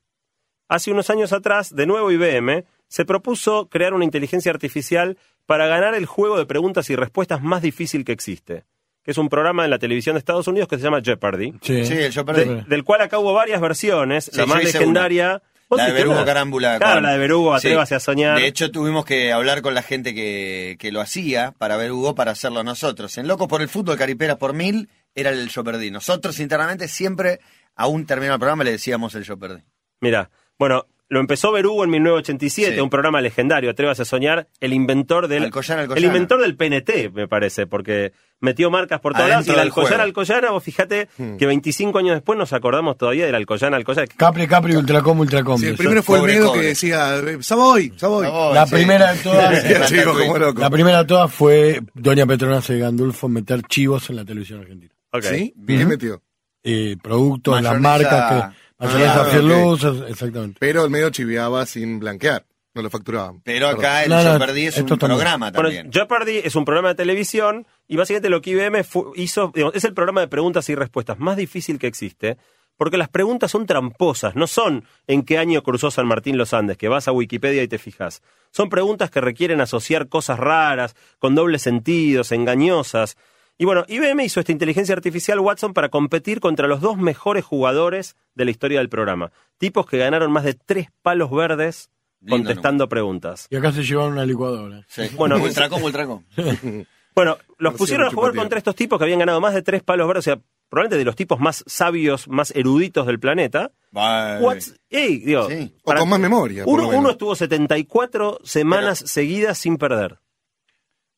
[0.70, 5.96] Hace unos años atrás, de nuevo IBM se propuso crear una inteligencia artificial para ganar
[5.96, 8.66] el juego de preguntas y respuestas más difícil que existe,
[9.04, 11.84] que es un programa en la televisión de Estados Unidos que se llama Jeopardy, Sí.
[12.26, 12.44] Perdí.
[12.46, 15.42] de- del cual acá hubo varias versiones, Sí, la más legendaria...
[15.70, 16.24] ¿Vos La de Berugo?
[16.24, 16.78] Carámbula.
[16.78, 17.68] Claro, con- la de Berugo, Sí.
[17.68, 18.38] Atrévase a soñar.
[18.40, 22.32] De hecho, tuvimos que hablar con la gente que, que lo hacía para Berugo para
[22.32, 23.18] hacerlo nosotros.
[23.18, 25.92] En Locos por el Fútbol, Cariperas por Mil, era el Yo Perdí.
[25.92, 27.42] Nosotros internamente siempre,
[27.76, 29.62] aún terminado el programa, le decíamos el Yo Perdí.
[30.00, 32.82] Mira, bueno, lo empezó Berugo en 1987, Sí.
[32.82, 36.00] un programa legendario, Atrévase a soñar, el inventor del Alcoyana, Alcoyana.
[36.00, 40.04] el inventor del PNT, me parece, porque metió marcas por todos lados y el Alcoyana.
[40.04, 41.08] Alcoyana, vos fíjate
[41.40, 44.08] que 25 años después nos acordamos todavía del Alcoyana, Alcoyana.
[44.18, 45.58] Capri, Capri, Ultracom, Ultracom.
[45.60, 46.62] Sí, el primero fue el cobre.
[46.62, 47.94] que decía, Savoy.
[47.96, 48.28] Savoy.
[48.54, 48.76] La sí.
[48.76, 50.56] primera de todas.
[50.58, 54.94] La primera de todas fue Doña Petronace de Gandulfo meter chivos en la televisión argentina.
[55.22, 55.54] ¿Sí?
[55.66, 56.22] ¿Qué metió?
[56.64, 58.58] Eh, productos, las marcas que.
[58.80, 60.58] Mayonesa Ah, exactamente.
[60.60, 63.42] Pero el medio chiviaba sin blanquear, no lo facturaban.
[63.42, 65.00] Pero acá el No, Yo no, Perdí es un también.
[65.10, 65.92] programa Bueno, también.
[65.92, 68.84] Jeopardy es un programa de televisión y básicamente lo que IBM
[69.16, 72.38] hizo, digamos, es el programa de preguntas y respuestas más difícil que existe,
[72.78, 76.78] porque las preguntas son tramposas, no son en qué año cruzó San Martín los Andes,
[76.78, 78.22] que vas a Wikipedia y te fijas.
[78.52, 83.18] Son preguntas que requieren asociar cosas raras, con dobles sentidos, engañosas.
[83.58, 88.16] Y bueno, IBM hizo esta inteligencia artificial Watson para competir contra los dos mejores jugadores
[88.36, 89.32] de la historia del programa.
[89.58, 91.90] Tipos que ganaron más de tres palos verdes
[92.22, 93.48] Lindo contestando preguntas.
[93.50, 94.86] Y acá se llevaron una licuadora.
[94.88, 95.04] Sí.
[95.18, 96.24] Bueno, Ultracom, Ultracom.
[97.16, 100.08] Bueno, los pusieron a jugar contra estos tipos que habían ganado más de tres palos
[100.08, 100.40] verdes, o sea,
[100.70, 103.72] probablemente de los tipos más sabios, más eruditos del planeta.
[103.92, 104.40] Bye.
[104.40, 105.74] What's- ey, digo, Sí.
[105.84, 110.20] O con más memoria, uno, uno estuvo 74 semanas seguidas sin perder.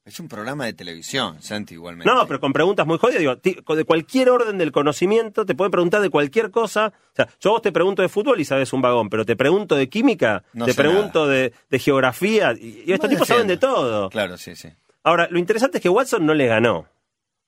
[0.10, 2.12] Es un programa de televisión, Santi, igualmente.
[2.12, 5.69] No, pero con preguntas muy jodidas, digo, ti- de cualquier orden del conocimiento, te pueden
[5.72, 6.91] preguntar de cualquier cosa.
[7.12, 9.36] O sea, yo a vos te pregunto de fútbol y sabes un vagón, pero te
[9.36, 13.28] pregunto de química, No te sé pregunto de, de geografía, y, y estos No tipos
[13.28, 13.76] saben de defiendo.
[13.78, 14.10] todo.
[14.10, 14.69] Claro, sí, sí.
[15.04, 16.88] Ahora, lo interesante es que Watson no le ganó.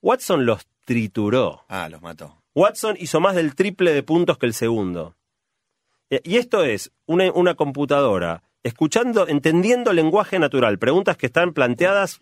[0.01, 1.65] Watson los trituró.
[1.67, 2.37] Ah, los mató.
[2.53, 5.15] Watson hizo más del triple de puntos que el segundo.
[6.11, 12.19] Eh, Y esto es una, una computadora escuchando, entendiendo lenguaje natural, preguntas que están planteadas,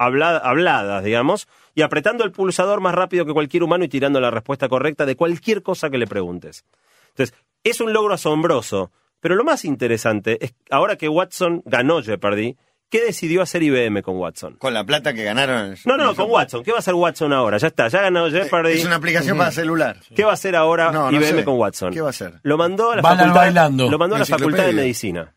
[0.00, 4.30] habla- habladas, digamos, y apretando el pulsador más rápido que cualquier humano y tirando la
[4.30, 6.64] respuesta correcta de cualquier cosa que le preguntes.
[7.10, 12.56] Entonces, es un logro asombroso, pero lo más interesante es, ahora que Watson ganó Jeopardy,
[12.88, 14.54] ¿qué decidió hacer IBM con Watson?
[14.56, 15.76] Con la plata que ganaron.
[15.84, 16.64] No, no, con Watson.
[16.64, 17.58] ¿Qué va a hacer Watson ahora?
[17.58, 18.72] Ya está, ya ganó Jeopardy.
[18.72, 19.98] Es una aplicación para celular.
[20.16, 21.44] ¿Qué va a hacer ahora No, no IBM sé.
[21.44, 21.92] con Watson?
[21.92, 22.40] ¿Qué va a hacer?
[22.42, 23.90] Lo mandó a la Van al facultad, bailando.
[23.90, 25.34] Lo mandó a la facultad de medicina.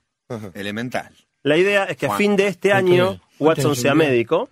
[0.54, 1.14] Elemental.
[1.44, 4.50] La idea es que a fin de este año Watson Ok, sea médico.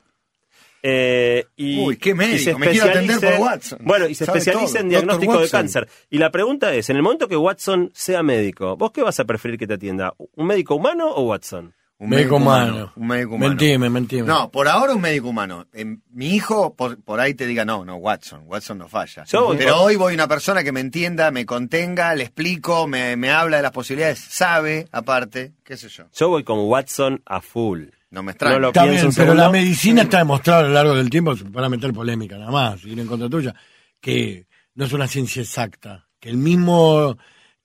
[0.83, 3.79] eh, y, Uy, qué médico, y se me quiero atender especialice- por Watson.
[3.83, 4.79] Bueno, y se especializa todo.
[4.81, 5.59] en diagnóstico de Watson.
[5.59, 5.87] cáncer.
[6.09, 9.25] Y la pregunta es, en el momento que Watson sea médico, ¿vos qué vas a
[9.25, 10.13] preferir que te atienda?
[10.35, 11.73] ¿Un médico humano o Watson?
[12.01, 12.91] Un Médico humano.
[12.95, 13.49] Un médico humano.
[13.49, 14.23] Mentime, mentime.
[14.27, 15.67] No, por ahora un médico humano.
[15.71, 18.41] Eh, mi hijo por, por ahí te diga, no, no, Watson.
[18.47, 19.23] Watson no falla.
[19.55, 23.57] Pero hoy voy una persona que me entienda, me contenga, le explico, me, me habla
[23.57, 26.05] de las posibilidades, sabe, aparte, qué sé yo.
[26.11, 27.89] Yo voy con Watson a full.
[28.09, 28.55] No me extraña.
[28.55, 29.35] No lo pero segundo.
[29.35, 32.99] la medicina está demostrado a lo largo del tiempo, para meter polémica nada más, ir
[32.99, 33.53] en contra tuya,
[33.99, 37.15] que no es una ciencia exacta, que el mismo,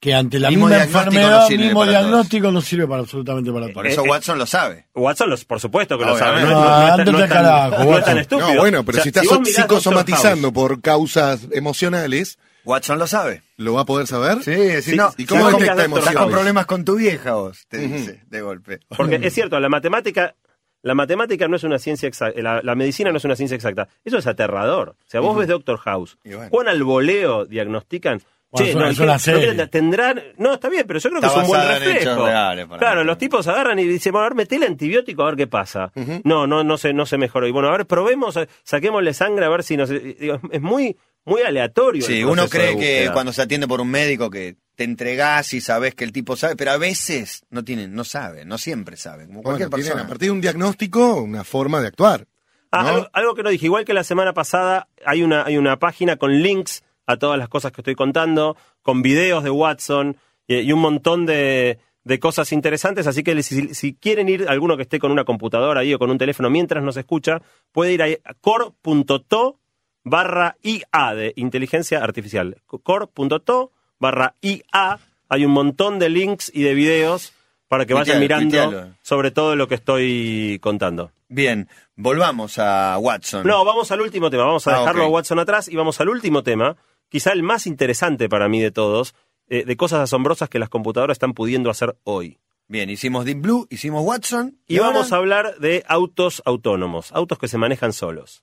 [0.07, 3.73] que ante la Mismo misma enfermedad, no mismo diagnóstico no sirve para absolutamente para Por
[3.75, 3.85] todo.
[3.85, 4.87] eso Eh, eh, Watson lo sabe.
[4.95, 6.43] Watson, los, por supuesto que lo sabe.
[6.43, 8.19] No, no no es tan- carajo, no es tan Watson.
[8.19, 8.55] estúpido.
[8.55, 13.43] No, bueno, pero O sea, si estás Doctor psicosomatizando por causas emocionales, Watson lo sabe.
[13.57, 14.43] ¿lo va a poder saber?
[14.45, 15.11] Sí, sí, no.
[15.17, 16.33] ¿Y cómo detecta Doctor Estás con emociones?
[16.35, 18.81] problemas con tu vieja vos, te dice, de golpe.
[18.97, 20.35] Porque es cierto, la matemática,
[20.83, 23.89] la matemática no es una ciencia exacta, la, la medicina no es una ciencia exacta.
[24.05, 24.91] Eso es aterrador.
[24.91, 26.49] O sea, vos ves Doctor House, bueno.
[26.51, 28.21] cuán al voleo diagnostican.
[28.51, 31.11] Bueno, Che, es no, una- ¿qué- es una no tendrán, no, está bien, pero yo
[31.11, 32.27] creo que es un buen reflejo.
[32.27, 33.07] reales claro, mí.
[33.07, 35.91] los tipos agarran y dicen, bueno, a ver, metele antibiótico a ver qué pasa.
[36.25, 37.47] No, no, no se, no se mejoró.
[37.49, 39.89] Y bueno, a ver, probemos, eh, saquémosle sangre a ver si nos.
[39.91, 42.07] digo, es muy, muy aleatorio.
[42.07, 45.61] el Sí, uno cree que cuando se atiende por un médico que te entregás y
[45.61, 49.27] sabes que el tipo sabe, pero a veces no tienen, no sabe, no siempre sabe,
[49.27, 50.03] como cualquier Bueno, persona.
[50.05, 52.27] a partir de un diagnóstico una forma de actuar.
[52.71, 52.89] Ah, ¿no?
[52.91, 56.17] algo, algo que no dije, igual que la semana pasada, hay una, hay una página
[56.17, 60.17] con links a todas las cosas que estoy contando, con videos de Watson
[60.47, 64.77] y, y un montón de, de cosas interesantes, así que si, si quieren ir, alguno
[64.77, 67.41] que esté con una computadora ahí o con un teléfono mientras nos escucha,
[67.73, 69.59] puede ir a core.to
[70.05, 72.57] barra IA de inteligencia artificial.
[72.67, 77.33] core.to barra IA, hay un montón de links y de videos
[77.69, 78.95] para que vayan Tuitealo, mirando tuitealo.
[79.03, 81.11] sobre todo lo que estoy contando.
[81.29, 83.45] Bien, volvamos a Watson.
[83.45, 84.45] No, vamos al último tema.
[84.45, 86.77] Vamos a Ah, dejarlo a Watson atrás y vamos al último tema,
[87.09, 89.15] quizá el más interesante para mí de todos,
[89.49, 92.39] eh, de cosas asombrosas que las computadoras están pudiendo hacer hoy.
[92.69, 94.59] Bien, hicimos Deep Blue, hicimos Watson.
[94.67, 98.43] Y vamos a hablar de autos autónomos, autos que se manejan solos.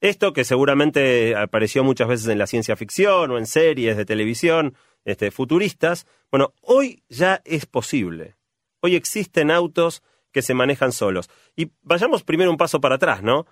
[0.00, 4.74] Esto que seguramente apareció muchas veces en la ciencia ficción o en series de televisión
[5.06, 8.36] este, futuristas, bueno, hoy ya es posible.
[8.80, 11.30] Hoy existen autos que se manejan solos.
[11.56, 13.46] Y vayamos primero un paso para atrás, ¿no?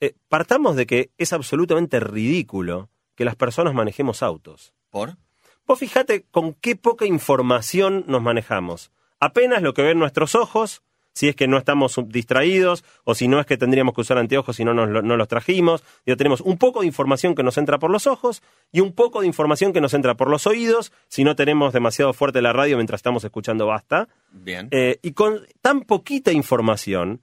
[0.00, 4.72] Eh, partamos de que es absolutamente ridículo que las personas manejemos autos.
[4.90, 5.16] ¿Por?
[5.66, 8.92] Vos fijate con qué poca información nos manejamos.
[9.18, 13.40] Apenas lo que ven nuestros ojos, si es que no estamos distraídos o si no
[13.40, 15.82] es que tendríamos que usar anteojos y no, nos, lo- no los trajimos.
[16.06, 19.20] Digo, tenemos un poco de información que nos entra por los ojos y un poco
[19.20, 22.76] de información que nos entra por los oídos, si no tenemos demasiado fuerte la radio
[22.76, 24.08] mientras estamos escuchando basta.
[24.30, 24.68] Bien.
[24.70, 27.20] Eh, y con tan poquita información,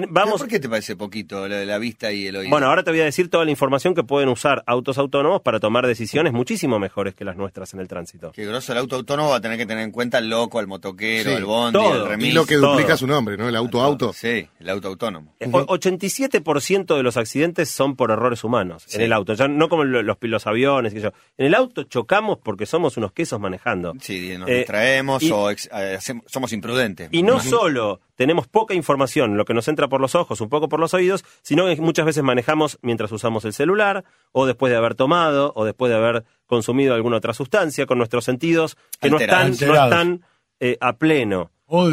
[0.00, 0.40] ten- vamos...
[0.40, 2.50] ¿Por qué te parece poquito de la vista y el oído?
[2.50, 5.60] Bueno, ahora te voy a decir toda la información que pueden usar autos autónomos para
[5.60, 8.32] tomar decisiones muchísimo mejores que las nuestras en el tránsito.
[8.32, 10.66] Qué grosso el auto autónomo va a tener que tener en cuenta al loco, al
[10.66, 11.92] motoquero, Sí, al bondi, todo.
[11.92, 12.28] al remis.
[12.28, 12.72] Y lo que todo.
[12.72, 13.48] duplica su nombre, ¿no?
[13.48, 14.12] El auto-auto.
[14.12, 15.34] Sí, el auto autónomo.
[15.40, 19.68] Eh, o- 87% de los accidentes son por errores humanos en el auto, ya no
[19.68, 20.94] como lo- los, los aviones.
[20.94, 21.12] yo.
[21.38, 23.92] En el auto chocamos porque somos unos quesos manejando.
[24.00, 27.08] Sí, nos Eh, distraemos y- o ex- eh, somos imprudentes.
[27.12, 30.68] Y no solo tenemos poca información, lo que nos entra por los ojos, un poco
[30.68, 34.76] por los oídos, sino que muchas veces manejamos mientras usamos el celular, o después de
[34.76, 39.18] haber tomado, o después de haber consumido alguna otra sustancia, con nuestros sentidos que no
[39.18, 40.24] están, no están
[40.60, 41.50] eh, a pleno.
[41.66, 41.88] O,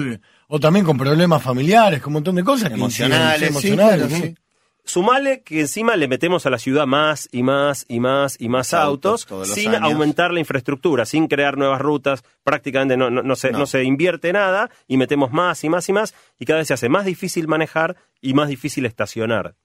[0.47, 2.69] o también con problemas familiares, con un montón de cosas.
[2.69, 4.35] que Emocionales, sí, emocionales, claro, sí.
[4.83, 8.73] Sumale que encima le metemos a la ciudad más y más y más y más
[8.73, 9.91] Autos autos, sin años.
[9.91, 14.33] aumentar la infraestructura, sin crear nuevas rutas, prácticamente no, no, no se, no se invierte
[14.33, 17.47] nada y metemos más y más y más y cada vez se hace más difícil
[17.47, 19.55] manejar y más difícil estacionar.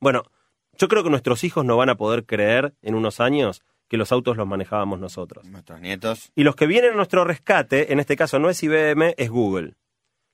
[0.00, 0.24] Bueno,
[0.76, 4.12] yo creo que nuestros hijos no van a poder creer en unos años que los
[4.12, 5.44] autos los manejábamos nosotros.
[5.46, 6.30] Nuestros nietos.
[6.34, 9.74] Y los que vienen a nuestro rescate, en este caso no es IBM, es Google.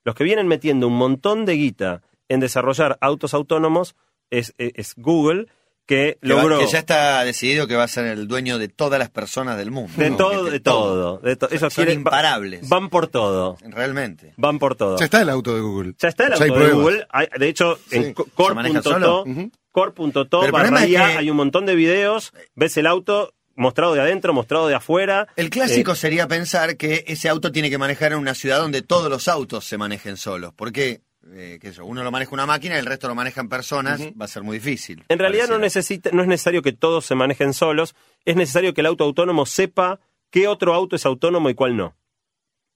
[0.03, 3.95] Los que vienen metiendo un montón de guita en desarrollar autos autónomos
[4.29, 5.47] es, es- es Google,
[5.87, 8.69] que Que, va- logró que ya está decidido que va a ser el dueño de
[8.69, 9.93] todas las personas del mundo.
[9.95, 10.17] de ¿no?
[10.17, 11.17] todo, de todo.
[11.19, 12.67] De to- Son- quieren- imparables.
[12.67, 13.55] Van por todo.
[13.61, 14.33] Realmente.
[14.37, 14.97] Van por todo.
[14.97, 15.93] Ya está el auto de Google.
[15.99, 16.73] Ya está el auto de pruebas.
[16.75, 17.07] Google.
[17.11, 18.15] Hay- de hecho, en
[19.71, 22.33] core.to, barra problema es que- hay un montón de videos.
[22.55, 25.27] Ves el auto mostrado de adentro, mostrado de afuera.
[25.35, 28.81] El clásico Eh, sería pensar que ese auto tiene que manejar en una ciudad donde
[28.81, 30.53] todos los autos se manejen solos.
[30.55, 34.27] Porque, eh, uno lo maneja una máquina y el resto lo manejan personas, va a
[34.27, 35.03] ser muy difícil.
[35.09, 38.81] En realidad no, necesita, no es necesario que todos se manejen solos, es necesario que
[38.81, 41.95] el auto autónomo sepa qué otro auto es autónomo y cuál no,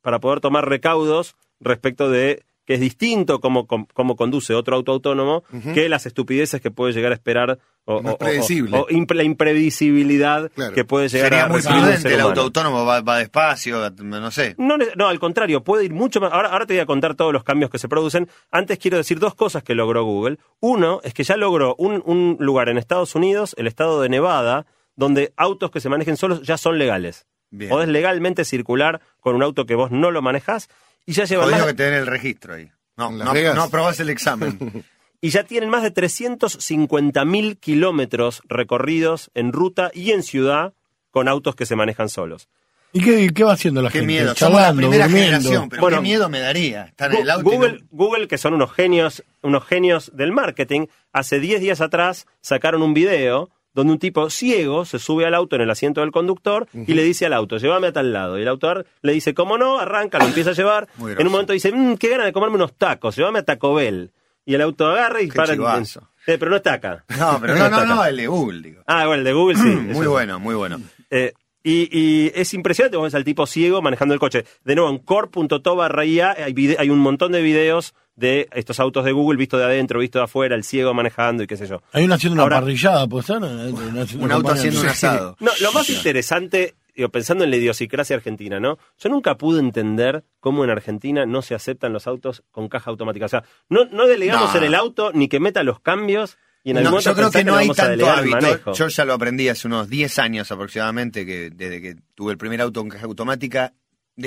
[0.01, 5.43] para poder tomar recaudos respecto de que es distinto cómo, cómo conduce otro auto autónomo
[5.73, 8.77] que las estupideces que puede llegar a esperar o, o- predecible.
[8.77, 10.73] o impre- la imprevisibilidad Claro.
[10.75, 13.17] que puede llegar Sería a muy recibir un prudente, ser el auto autónomo va, va
[13.17, 14.53] despacio, no sé.
[14.59, 16.31] No, no, al contrario, puede ir mucho más.
[16.31, 18.29] Ahora, ahora te voy a contar todos los cambios que se producen.
[18.51, 20.37] Antes quiero decir dos cosas que logró Google.
[20.59, 24.67] Uno es que ya logró un, un lugar en Estados Unidos, el estado de Nevada,
[24.95, 27.25] donde autos que se manejen solos ya son legales.
[27.51, 27.71] Bien.
[27.71, 30.69] Podés legalmente circular con un auto que vos no lo manejás
[31.09, 32.69] y ya llevan más- que tener el registro ahí.
[32.97, 34.83] No, no, no aprobás el examen.
[35.21, 40.73] y ya tienen más de 350.000 kilómetros recorridos en ruta y en ciudad
[41.11, 42.47] con autos que se manejan solos.
[42.91, 44.07] ¿Y qué, qué va haciendo la qué gente?
[44.13, 44.33] miedo.
[44.39, 45.07] La primera durmiendo.
[45.09, 47.43] generación, pero Bueno, qué miedo me daría estar en el auto.
[47.43, 52.25] no- Google, Google, que son unos genios, unos genios del marketing, hace 10 días atrás
[52.41, 56.11] sacaron un video donde un tipo ciego se sube al auto en el asiento del
[56.11, 58.37] conductor y le dice al auto, llévame a tal lado.
[58.37, 59.79] Y el autor le dice, ¿cómo no?
[59.79, 60.87] Arranca, lo empieza a llevar.
[60.97, 63.73] Muy en un momento dice, "Mm, qué gana de comerme unos tacos, llévame a Taco
[63.73, 64.11] Bell.
[64.45, 65.53] Y el auto agarra y Qué para.
[65.53, 66.09] chivazo.
[66.27, 67.03] Eh, pero no está acá.
[67.17, 68.83] No, pero no, no, no, el de Google, digo.
[68.87, 69.63] Ah, bueno, el de Google sí.
[69.67, 70.07] muy eso sí.
[70.07, 70.79] bueno, muy bueno.
[71.09, 74.45] Eh, y, y es impresionante, vos ves al tipo ciego manejando el coche.
[74.63, 79.11] De nuevo, en core.to barra hay, hay un montón de videos de estos autos de
[79.11, 81.81] Google visto de adentro, visto de afuera, el ciego manejando y qué sé yo.
[81.93, 83.37] Hay uno haciendo una Ahora- parrillada, ¿puede ser?
[83.37, 85.35] Una- haciendo Un auto haciendo de- un asado.
[85.39, 88.77] No, lo más interesante, digo, pensando en la idiosincrasia argentina, ¿no?
[88.99, 93.25] Yo nunca pude entender cómo en Argentina no se aceptan los autos con caja automática.
[93.25, 94.57] O sea, no, no delegamos No.
[94.59, 97.31] en el auto ni que meta los cambios y en algún No, momento yo creo
[97.31, 98.73] que no hay vamos a tanto delegar el hábito.
[98.73, 102.59] Yo ya lo aprendí hace unos 10 años aproximadamente, que desde que tuve el primer
[102.61, 103.71] auto con caja automática,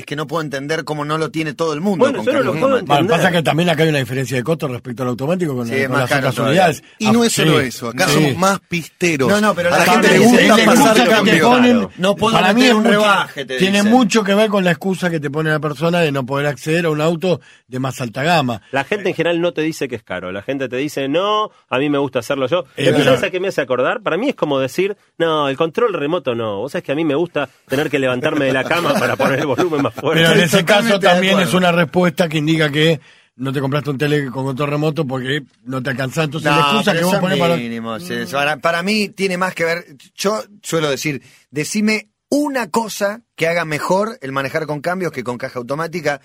[0.01, 2.05] es que no puedo entender cómo no lo tiene todo el mundo.
[2.05, 3.07] Bueno, con yo no lo puedo entender.
[3.09, 5.81] pasa que también acá hay una diferencia de costo respecto al automático con, Sí, con
[5.83, 6.83] es más las otras unidades.
[6.99, 8.15] Y no Ah, es solo sí, eso, acá sí.
[8.15, 9.29] somos más pisteros.
[9.29, 11.49] No, no, pero a la la gente le gusta "Este pasar cambio.
[11.51, 13.93] ponen, no puedo para mí meter es un rebaje, te tiene dicen.
[13.93, 16.87] mucho que ver con la excusa que te pone la persona de no poder acceder
[16.87, 18.63] a un auto de más alta gama.
[18.73, 20.33] La gente en general no te dice que es caro.
[20.33, 22.61] La gente te dice, no, a mí me gusta hacerlo yo.
[22.77, 24.01] Eh, Pero pero- ¿Sabes a qué me hace acordar?
[24.03, 26.59] Para mí es como decir, no, el control remoto no.
[26.59, 29.41] Vos sabés que a mí me gusta tener que levantarme de la cama para poner
[29.41, 30.23] el volumen más fuerte.
[30.23, 33.01] Pero en ese caso totalmente también es una respuesta que indica que
[33.37, 36.27] no te compraste un tele con control remoto porque no te alcanzás.
[36.27, 37.57] Entonces la excusa que vos pones para...
[37.57, 38.15] mínimos, sí.
[38.31, 39.85] Para, para mí tiene más que ver.
[40.15, 45.39] Yo suelo decir, decime una cosa que haga mejor el manejar con cambios que con
[45.39, 46.21] caja automática.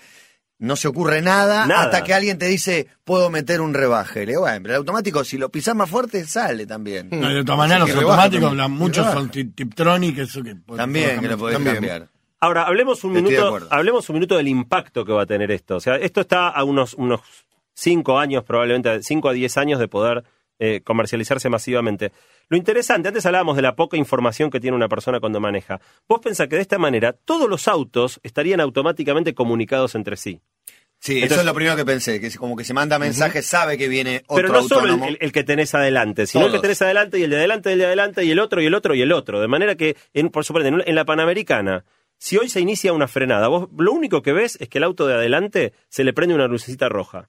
[0.60, 1.82] No se ocurre nada, Nada.
[1.84, 4.20] hasta que alguien te dice, puedo meter un rebaje.
[4.26, 7.10] Le digo, bueno, pero el automático, si lo pisás más fuerte, sale también.
[7.12, 10.56] No, de todas maneras, los automáticos, muchos son tip- Tiptronic, eso que...
[10.76, 11.76] También, que lo podés También.
[11.76, 12.08] cambiar.
[12.40, 15.76] Ahora, hablemos un Estoy minuto, hablemos un minuto del impacto que va a tener esto.
[15.76, 17.20] O sea, esto está a unos, unos
[17.74, 20.24] cinco años, probablemente, cinco a diez años de poder
[20.60, 22.12] eh, comercializarse masivamente.
[22.48, 25.80] Lo interesante, antes hablábamos de la poca información que tiene una persona cuando maneja.
[26.08, 30.40] Vos pensás que de esta manera todos los autos estarían automáticamente comunicados entre sí.
[31.00, 33.78] Sí, Entonces- eso es lo primero que pensé, que como que se manda mensajes, sabe
[33.78, 35.08] que viene otro Pero no solo el, autónomo.
[35.08, 37.72] el- el que tenés adelante, sino el que tenés adelante y el de adelante y
[37.74, 39.40] el de adelante y el otro y el otro y el otro.
[39.40, 41.84] De manera que, en, por supuesto, en, en la Panamericana,
[42.18, 45.06] si hoy se inicia una frenada, vos lo único que ves es que el auto
[45.06, 47.28] de adelante se le prende una lucecita roja.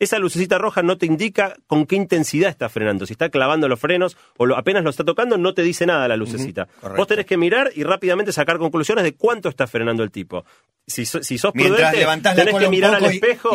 [0.00, 3.06] Esa lucecita roja no te indica con qué intensidad está frenando.
[3.06, 6.08] Si está clavando los frenos o lo- apenas lo está tocando, no te dice nada
[6.08, 6.66] la lucecita.
[6.96, 10.44] Vos tenés que mirar y rápidamente sacar conclusiones de cuánto está frenando el tipo.
[10.84, 13.50] Si, si sos Mientras prudente, tenés que mirar al y- espejo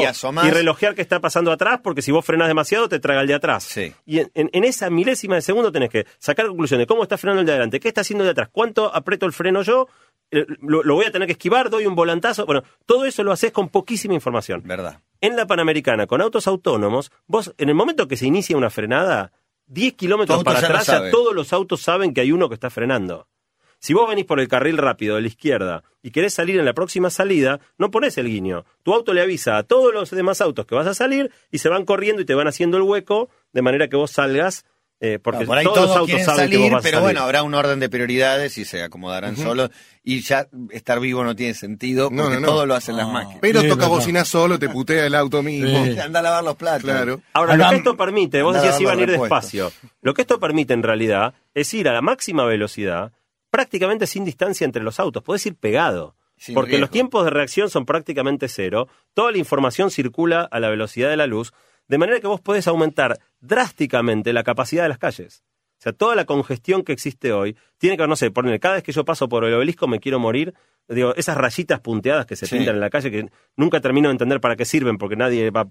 [0.48, 3.34] y relojear qué está pasando atrás, porque si vos frenás demasiado, te traga el de
[3.34, 3.66] atrás.
[3.66, 3.94] Sí.
[4.06, 6.88] Y en, en- en esa milésima de segundo tenés que sacar conclusiones.
[6.88, 7.82] ¿Cómo está frenando el de adelante?
[7.82, 8.50] ¿Qué está haciendo el de atrás?
[8.50, 9.90] ¿Cuánto aprieto el freno yo?
[10.32, 12.46] Eh, Lo, lo voy a tener que esquivar, doy un volantazo.
[12.46, 14.62] Bueno, todo eso lo haces con poquísima información.
[14.66, 15.02] Verdad.
[15.22, 19.32] En la Panamericana, con autos autónomos, vos, en el momento que se inicia una frenada,
[19.68, 23.28] 10 kilómetros para atrás, ya todos los autos saben que hay uno que está frenando.
[23.82, 26.74] Si vos venís por el carril rápido de la izquierda y querés salir en la
[26.74, 28.66] próxima salida, no pones el guiño.
[28.84, 31.70] Tu auto le avisa a todos los demás autos que vas a salir y se
[31.70, 34.66] van corriendo y te van haciendo el hueco de manera que vos salgas,
[35.02, 36.80] eh, porque No, por ahí todos, todos, los autos quieren saben que salir, vos vas
[36.80, 37.06] a pero salir.
[37.06, 39.70] bueno, habrá un orden de prioridades y se acomodarán solos.
[40.04, 42.48] Y ya estar vivo no tiene sentido porque no, no.
[42.48, 43.40] todo lo hacen las máquinas.
[43.42, 45.86] Pero Sí, toca bocinar solo, te putea el auto mismo.
[45.86, 45.98] Sí.
[46.00, 46.84] Anda a lavar los platos.
[46.84, 47.22] Claro.
[47.34, 49.72] Ahora, lo que esto permite, vos decías iban a ir despacio.
[50.02, 53.12] Lo que esto permite en realidad es ir a la máxima velocidad,
[53.52, 55.24] prácticamente sin distancia entre los autos.
[55.24, 56.16] Podés ir pegado.
[56.38, 56.84] Sin porque riesgo.
[56.84, 58.88] los tiempos de reacción son prácticamente cero.
[59.14, 61.54] Toda la información circula a la velocidad de la luz,
[61.90, 65.44] de manera que vos podés aumentar drásticamente la capacidad de las calles.
[65.80, 68.76] O sea, toda la congestión que existe hoy tiene que ver, no sé, poner, cada
[68.76, 70.54] vez que yo paso por el obelisco me quiero morir.
[70.90, 72.58] Digo, esas rayitas punteadas que se Sí.
[72.58, 75.70] pintan en la calle que nunca termino de entender para qué sirven porque nadie va,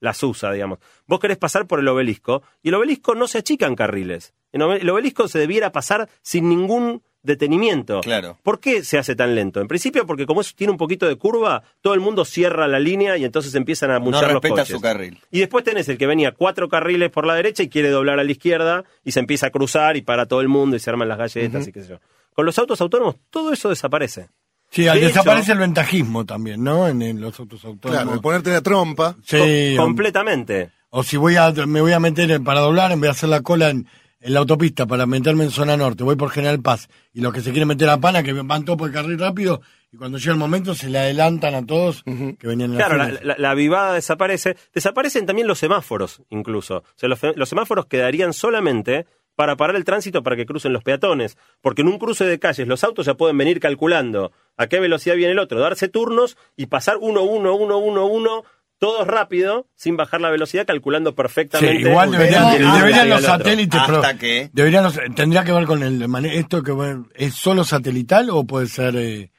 [0.00, 0.78] las usa, digamos.
[1.06, 4.34] Vos querés pasar por el obelisco y el obelisco no se achica en carriles.
[4.50, 8.00] El obelisco se debiera pasar sin ningún detenimiento.
[8.00, 8.38] Claro.
[8.42, 9.60] ¿Por qué se hace tan lento?
[9.60, 12.78] En principio porque como eso tiene un poquito de curva, todo el mundo cierra la
[12.80, 14.68] línea y entonces empiezan a No muchar los respeta coches.
[14.76, 15.20] su carril.
[15.30, 18.24] Y después tenés el que venía cuatro carriles por la derecha y quiere doblar a
[18.24, 21.08] la izquierda y se empieza a cruzar y para todo el mundo y se arman
[21.08, 22.00] las galletas y qué sé yo.
[22.34, 24.28] Con los autos autónomos todo eso desaparece.
[24.70, 26.86] Sí, al De desaparece hecho- el ventajismo también, ¿no?
[26.88, 28.02] En, en los autos autónomos.
[28.02, 29.16] Claro, de ponerte la trompa.
[29.24, 30.70] Sí, Com- completamente.
[30.90, 33.40] O si voy a, me voy a meter para doblar, en vez de hacer la
[33.42, 33.86] cola en,
[34.20, 36.88] en la autopista para meterme en zona norte, voy por General Paz.
[37.12, 39.60] Y los que se quieren meter a Pana, que van todos por el carril rápido,
[39.92, 42.98] y cuando llega el momento se le adelantan a todos que venían en la Claro,
[42.98, 44.56] la, la- la avivada desaparece.
[44.74, 46.78] Desaparecen también los semáforos, incluso.
[46.78, 51.38] O sea, los semáforos quedarían solamente para parar el tránsito para que crucen los peatones.
[51.62, 55.14] Porque en un cruce de calles los autos ya pueden venir calculando a qué velocidad
[55.14, 58.42] viene el otro, darse turnos y pasar uno, uno, uno, uno, uno,
[58.78, 61.90] todos rápido, sin bajar la velocidad, calculando Sí, perfectamente.
[61.90, 66.62] igual deberían, los satélites, pero que- deberían los- tendría que ver con el mane- esto
[66.62, 69.30] que bueno, es solo satelital o puede ser eh,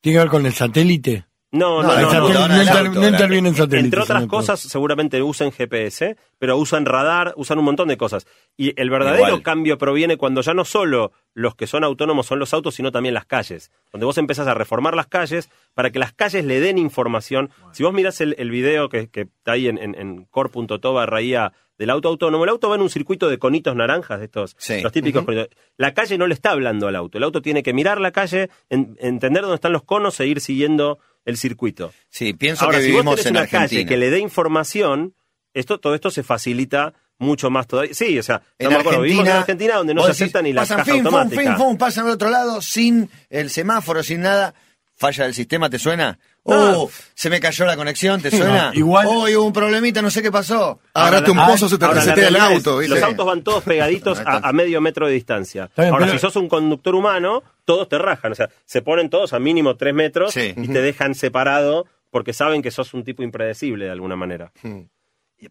[0.00, 1.26] tiene que ver con el satélite.
[1.50, 3.84] No, No, no, no, intervienen satélites.
[3.84, 8.26] Entre otras cosas, seguramente usan GPS, pero usan radar, usan un montón de cosas.
[8.56, 9.42] Y el verdadero Igual.
[9.42, 13.14] cambio proviene cuando ya no solo los que son autónomos son los autos, sino también
[13.14, 13.70] las calles.
[13.92, 17.48] Donde vos empezás a reformar las calles para que las calles le den información.
[17.72, 21.22] Si vos mirás el, el video que, que está ahí en, en, en core.to barra
[21.22, 24.56] IA del auto autónomo, el auto va en un circuito de conitos naranjas, de estos,
[24.58, 24.80] Sí.
[24.80, 25.48] los típicos conitos.
[25.76, 27.18] La calle no le está hablando al auto.
[27.18, 30.40] El auto tiene que mirar la calle, en- entender dónde están los conos e ir
[30.40, 31.92] siguiendo el circuito.
[32.10, 33.68] Sí, pienso Ahora, que si vos vivimos tenés en una Argentina.
[33.68, 35.14] calle que le dé información,
[35.54, 37.94] esto, todo esto se facilita mucho más todavía.
[37.94, 40.52] Sí, o sea, En acuerdo, vivimos en Argentina, Argentina donde no vos se acepta ni
[40.52, 41.56] la pasan caja fin, automática.
[41.78, 44.54] pasan al otro lado sin el semáforo, sin nada.
[44.94, 46.18] falla del sistema, ¿te suena?
[46.50, 48.70] Oh, se me cayó la conexión, ¿te suena?
[48.74, 50.80] igual- Oh, hubo un problemita, no sé qué pasó.
[50.94, 52.94] Agarraste un pozo, se te resetea el auto, ¿viste?
[52.94, 55.70] Los autos van todos pegaditos a, a medio metro de distancia.
[55.76, 58.32] bien, Ahora, pero- si sos un conductor humano, todos te rajan.
[58.32, 60.54] O sea, se ponen todos a mínimo tres metros Sí.
[60.56, 64.50] y te dejan separado porque saben que sos un tipo impredecible de alguna manera.
[64.62, 64.82] Hmm.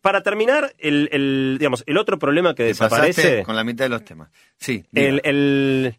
[0.01, 3.89] Para terminar, el, el, digamos, el otro problema que Te desaparece, con la mitad de
[3.89, 4.29] los temas.
[4.57, 4.83] Sí.
[4.93, 5.95] el, el,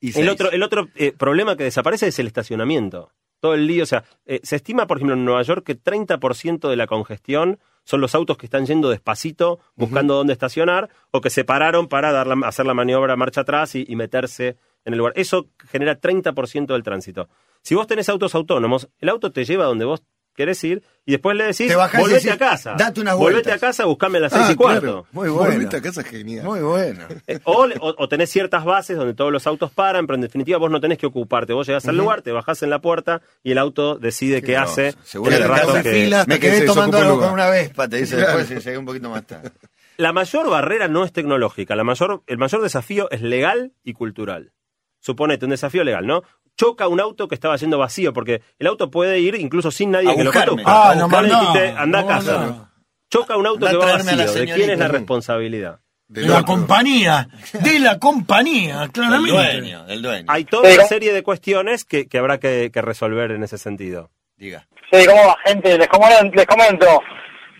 [0.00, 3.12] el otro, el otro eh, problema que desaparece es el estacionamiento.
[3.40, 6.68] Todo el lío, o sea, eh, se estima, por ejemplo, en Nueva York que 30%
[6.68, 11.30] de la congestión son los autos que están yendo despacito buscando dónde estacionar o que
[11.30, 14.98] se pararon para dar la- hacer la maniobra marcha atrás y, y meterse en el
[14.98, 15.12] lugar.
[15.16, 17.28] Eso genera 30% del tránsito.
[17.62, 20.02] Si vos tenés autos autónomos, el auto te lleva donde vos
[20.36, 22.74] querés ir y después le decís, Te bajás y volvete decís, a casa.
[22.78, 23.54] "Date unas Volvete vueltas".
[23.54, 24.80] a casa, buscame a las seis Ah, y cuarto.
[24.80, 25.06] claro.
[25.12, 25.52] Muy bueno.
[25.52, 26.44] Volviste a casa es genial.
[26.44, 27.04] Muy bueno.
[27.26, 30.70] Eh, O, o- tenés ciertas bases donde todos los autos paran, pero en definitiva vos
[30.70, 31.52] no tenés que ocuparte.
[31.52, 34.94] Vos llegás al lugar, te bajás en la puerta y el auto decide qué, hace
[35.04, 35.82] Seguro el que rato que...
[35.92, 36.24] fila.
[36.26, 39.08] Me que quedé tomando algo con una vespa, te dice después y llegué un poquito
[39.10, 39.50] más tarde.
[39.98, 44.52] La mayor barrera no es tecnológica, la mayor, el mayor desafío es legal y cultural.
[45.00, 46.22] Suponete un desafío legal, ¿no?
[46.56, 50.10] Choca un auto que estaba yendo vacío, porque el auto puede ir incluso sin nadie
[50.10, 50.46] A que buscarme.
[50.46, 50.72] lo conduzca.
[50.72, 52.38] Ah, A no mandá, dijiste, anda a no casa.
[52.38, 52.70] mandá.
[53.10, 54.32] Choca un auto que a va a vacío.
[54.32, 55.80] ¿De quién es la responsabilidad?
[56.08, 56.46] De Del la otro.
[56.54, 59.32] compañía, de la compañía, Del claramente.
[59.32, 60.24] dueño, del dueño.
[60.28, 64.10] Hay toda una serie de cuestiones que, que habrá que- que resolver en ese sentido.
[64.36, 64.68] Diga.
[64.92, 65.76] Sí, ¿cómo va, gente?
[65.76, 66.86] Les comento, les comento.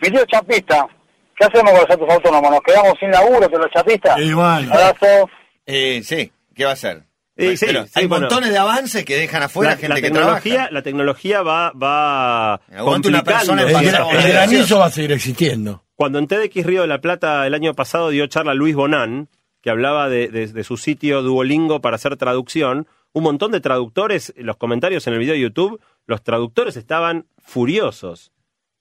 [0.01, 0.87] Mi tío chapista.
[1.35, 2.49] ¿Qué hacemos con los autos autónomos?
[2.51, 4.15] ¿Nos quedamos sin laburo con los chapistas?
[4.15, 4.73] Bueno.
[4.73, 5.29] Abrazo.
[5.65, 7.03] Eh, sí, ¿qué va a hacer?
[7.37, 8.21] Sí, sí, Pero sí, hay bueno.
[8.27, 10.69] montones de avances que dejan afuera la, gente la que trabaja.
[10.71, 13.53] la tecnología va, va una complicando.
[13.53, 13.67] en El,
[14.25, 15.83] el granizo va a seguir existiendo.
[15.95, 19.29] Cuando en TEDx Río de la Plata el año pasado dio charla Luis Bonan,
[19.61, 24.33] que hablaba de, de- de su sitio Duolingo para hacer traducción, un montón de traductores,
[24.37, 28.31] los comentarios en el video de YouTube, los traductores estaban furiosos,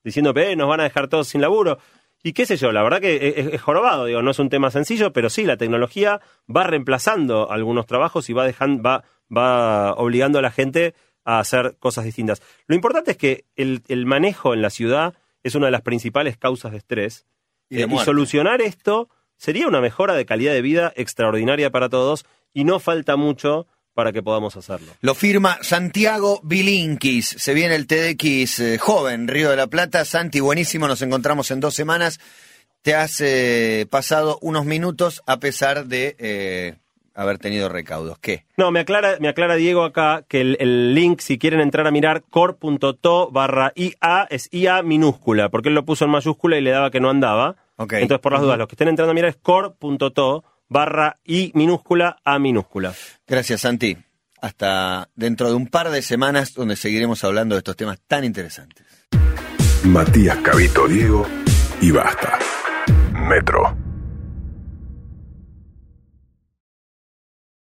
[0.05, 1.79] diciendo que nos van a dejar todos sin laburo.
[2.23, 4.71] Y qué sé yo, la verdad que es, es jorobado, digo, no es un tema
[4.71, 6.21] sencillo, pero sí, la tecnología
[6.55, 9.05] va reemplazando algunos trabajos y va dejando, va,
[9.35, 10.95] va obligando a la gente
[11.25, 12.43] a hacer cosas distintas.
[12.67, 16.37] Lo importante es que el, el manejo en la ciudad es una de las principales
[16.37, 17.27] causas de estrés.
[17.69, 21.89] Y de Eh, y solucionar esto sería una mejora de calidad de vida extraordinaria para
[21.89, 24.93] todos y no falta mucho para que podamos hacerlo.
[25.01, 27.35] Lo firma Santiago Bilinkis.
[27.39, 30.05] Se viene el TDX eh, joven, Río de la Plata.
[30.05, 32.21] Santi, buenísimo, nos encontramos en dos semanas.
[32.83, 36.75] Te has eh, pasado unos minutos a pesar de eh,
[37.15, 38.19] haber tenido recaudos.
[38.19, 38.45] ¿Qué?
[38.59, 41.91] No, me aclara, me aclara Diego acá que el, el link, si quieren entrar a
[41.91, 46.71] mirar, core.to barra IA es IA minúscula, porque él lo puso en mayúscula y le
[46.71, 47.57] daba que no andaba.
[47.77, 47.95] Ok.
[47.95, 49.37] Entonces, por las dudas, los que estén entrando a mirar es
[50.69, 52.95] barra I minúscula A minúscula.
[53.27, 53.97] Gracias, Santi.
[54.41, 58.87] Hasta dentro de un par de semanas donde seguiremos hablando de estos temas tan interesantes.
[59.85, 61.27] Matías Cabito Diego
[61.81, 62.39] y basta.
[63.13, 63.86] Metro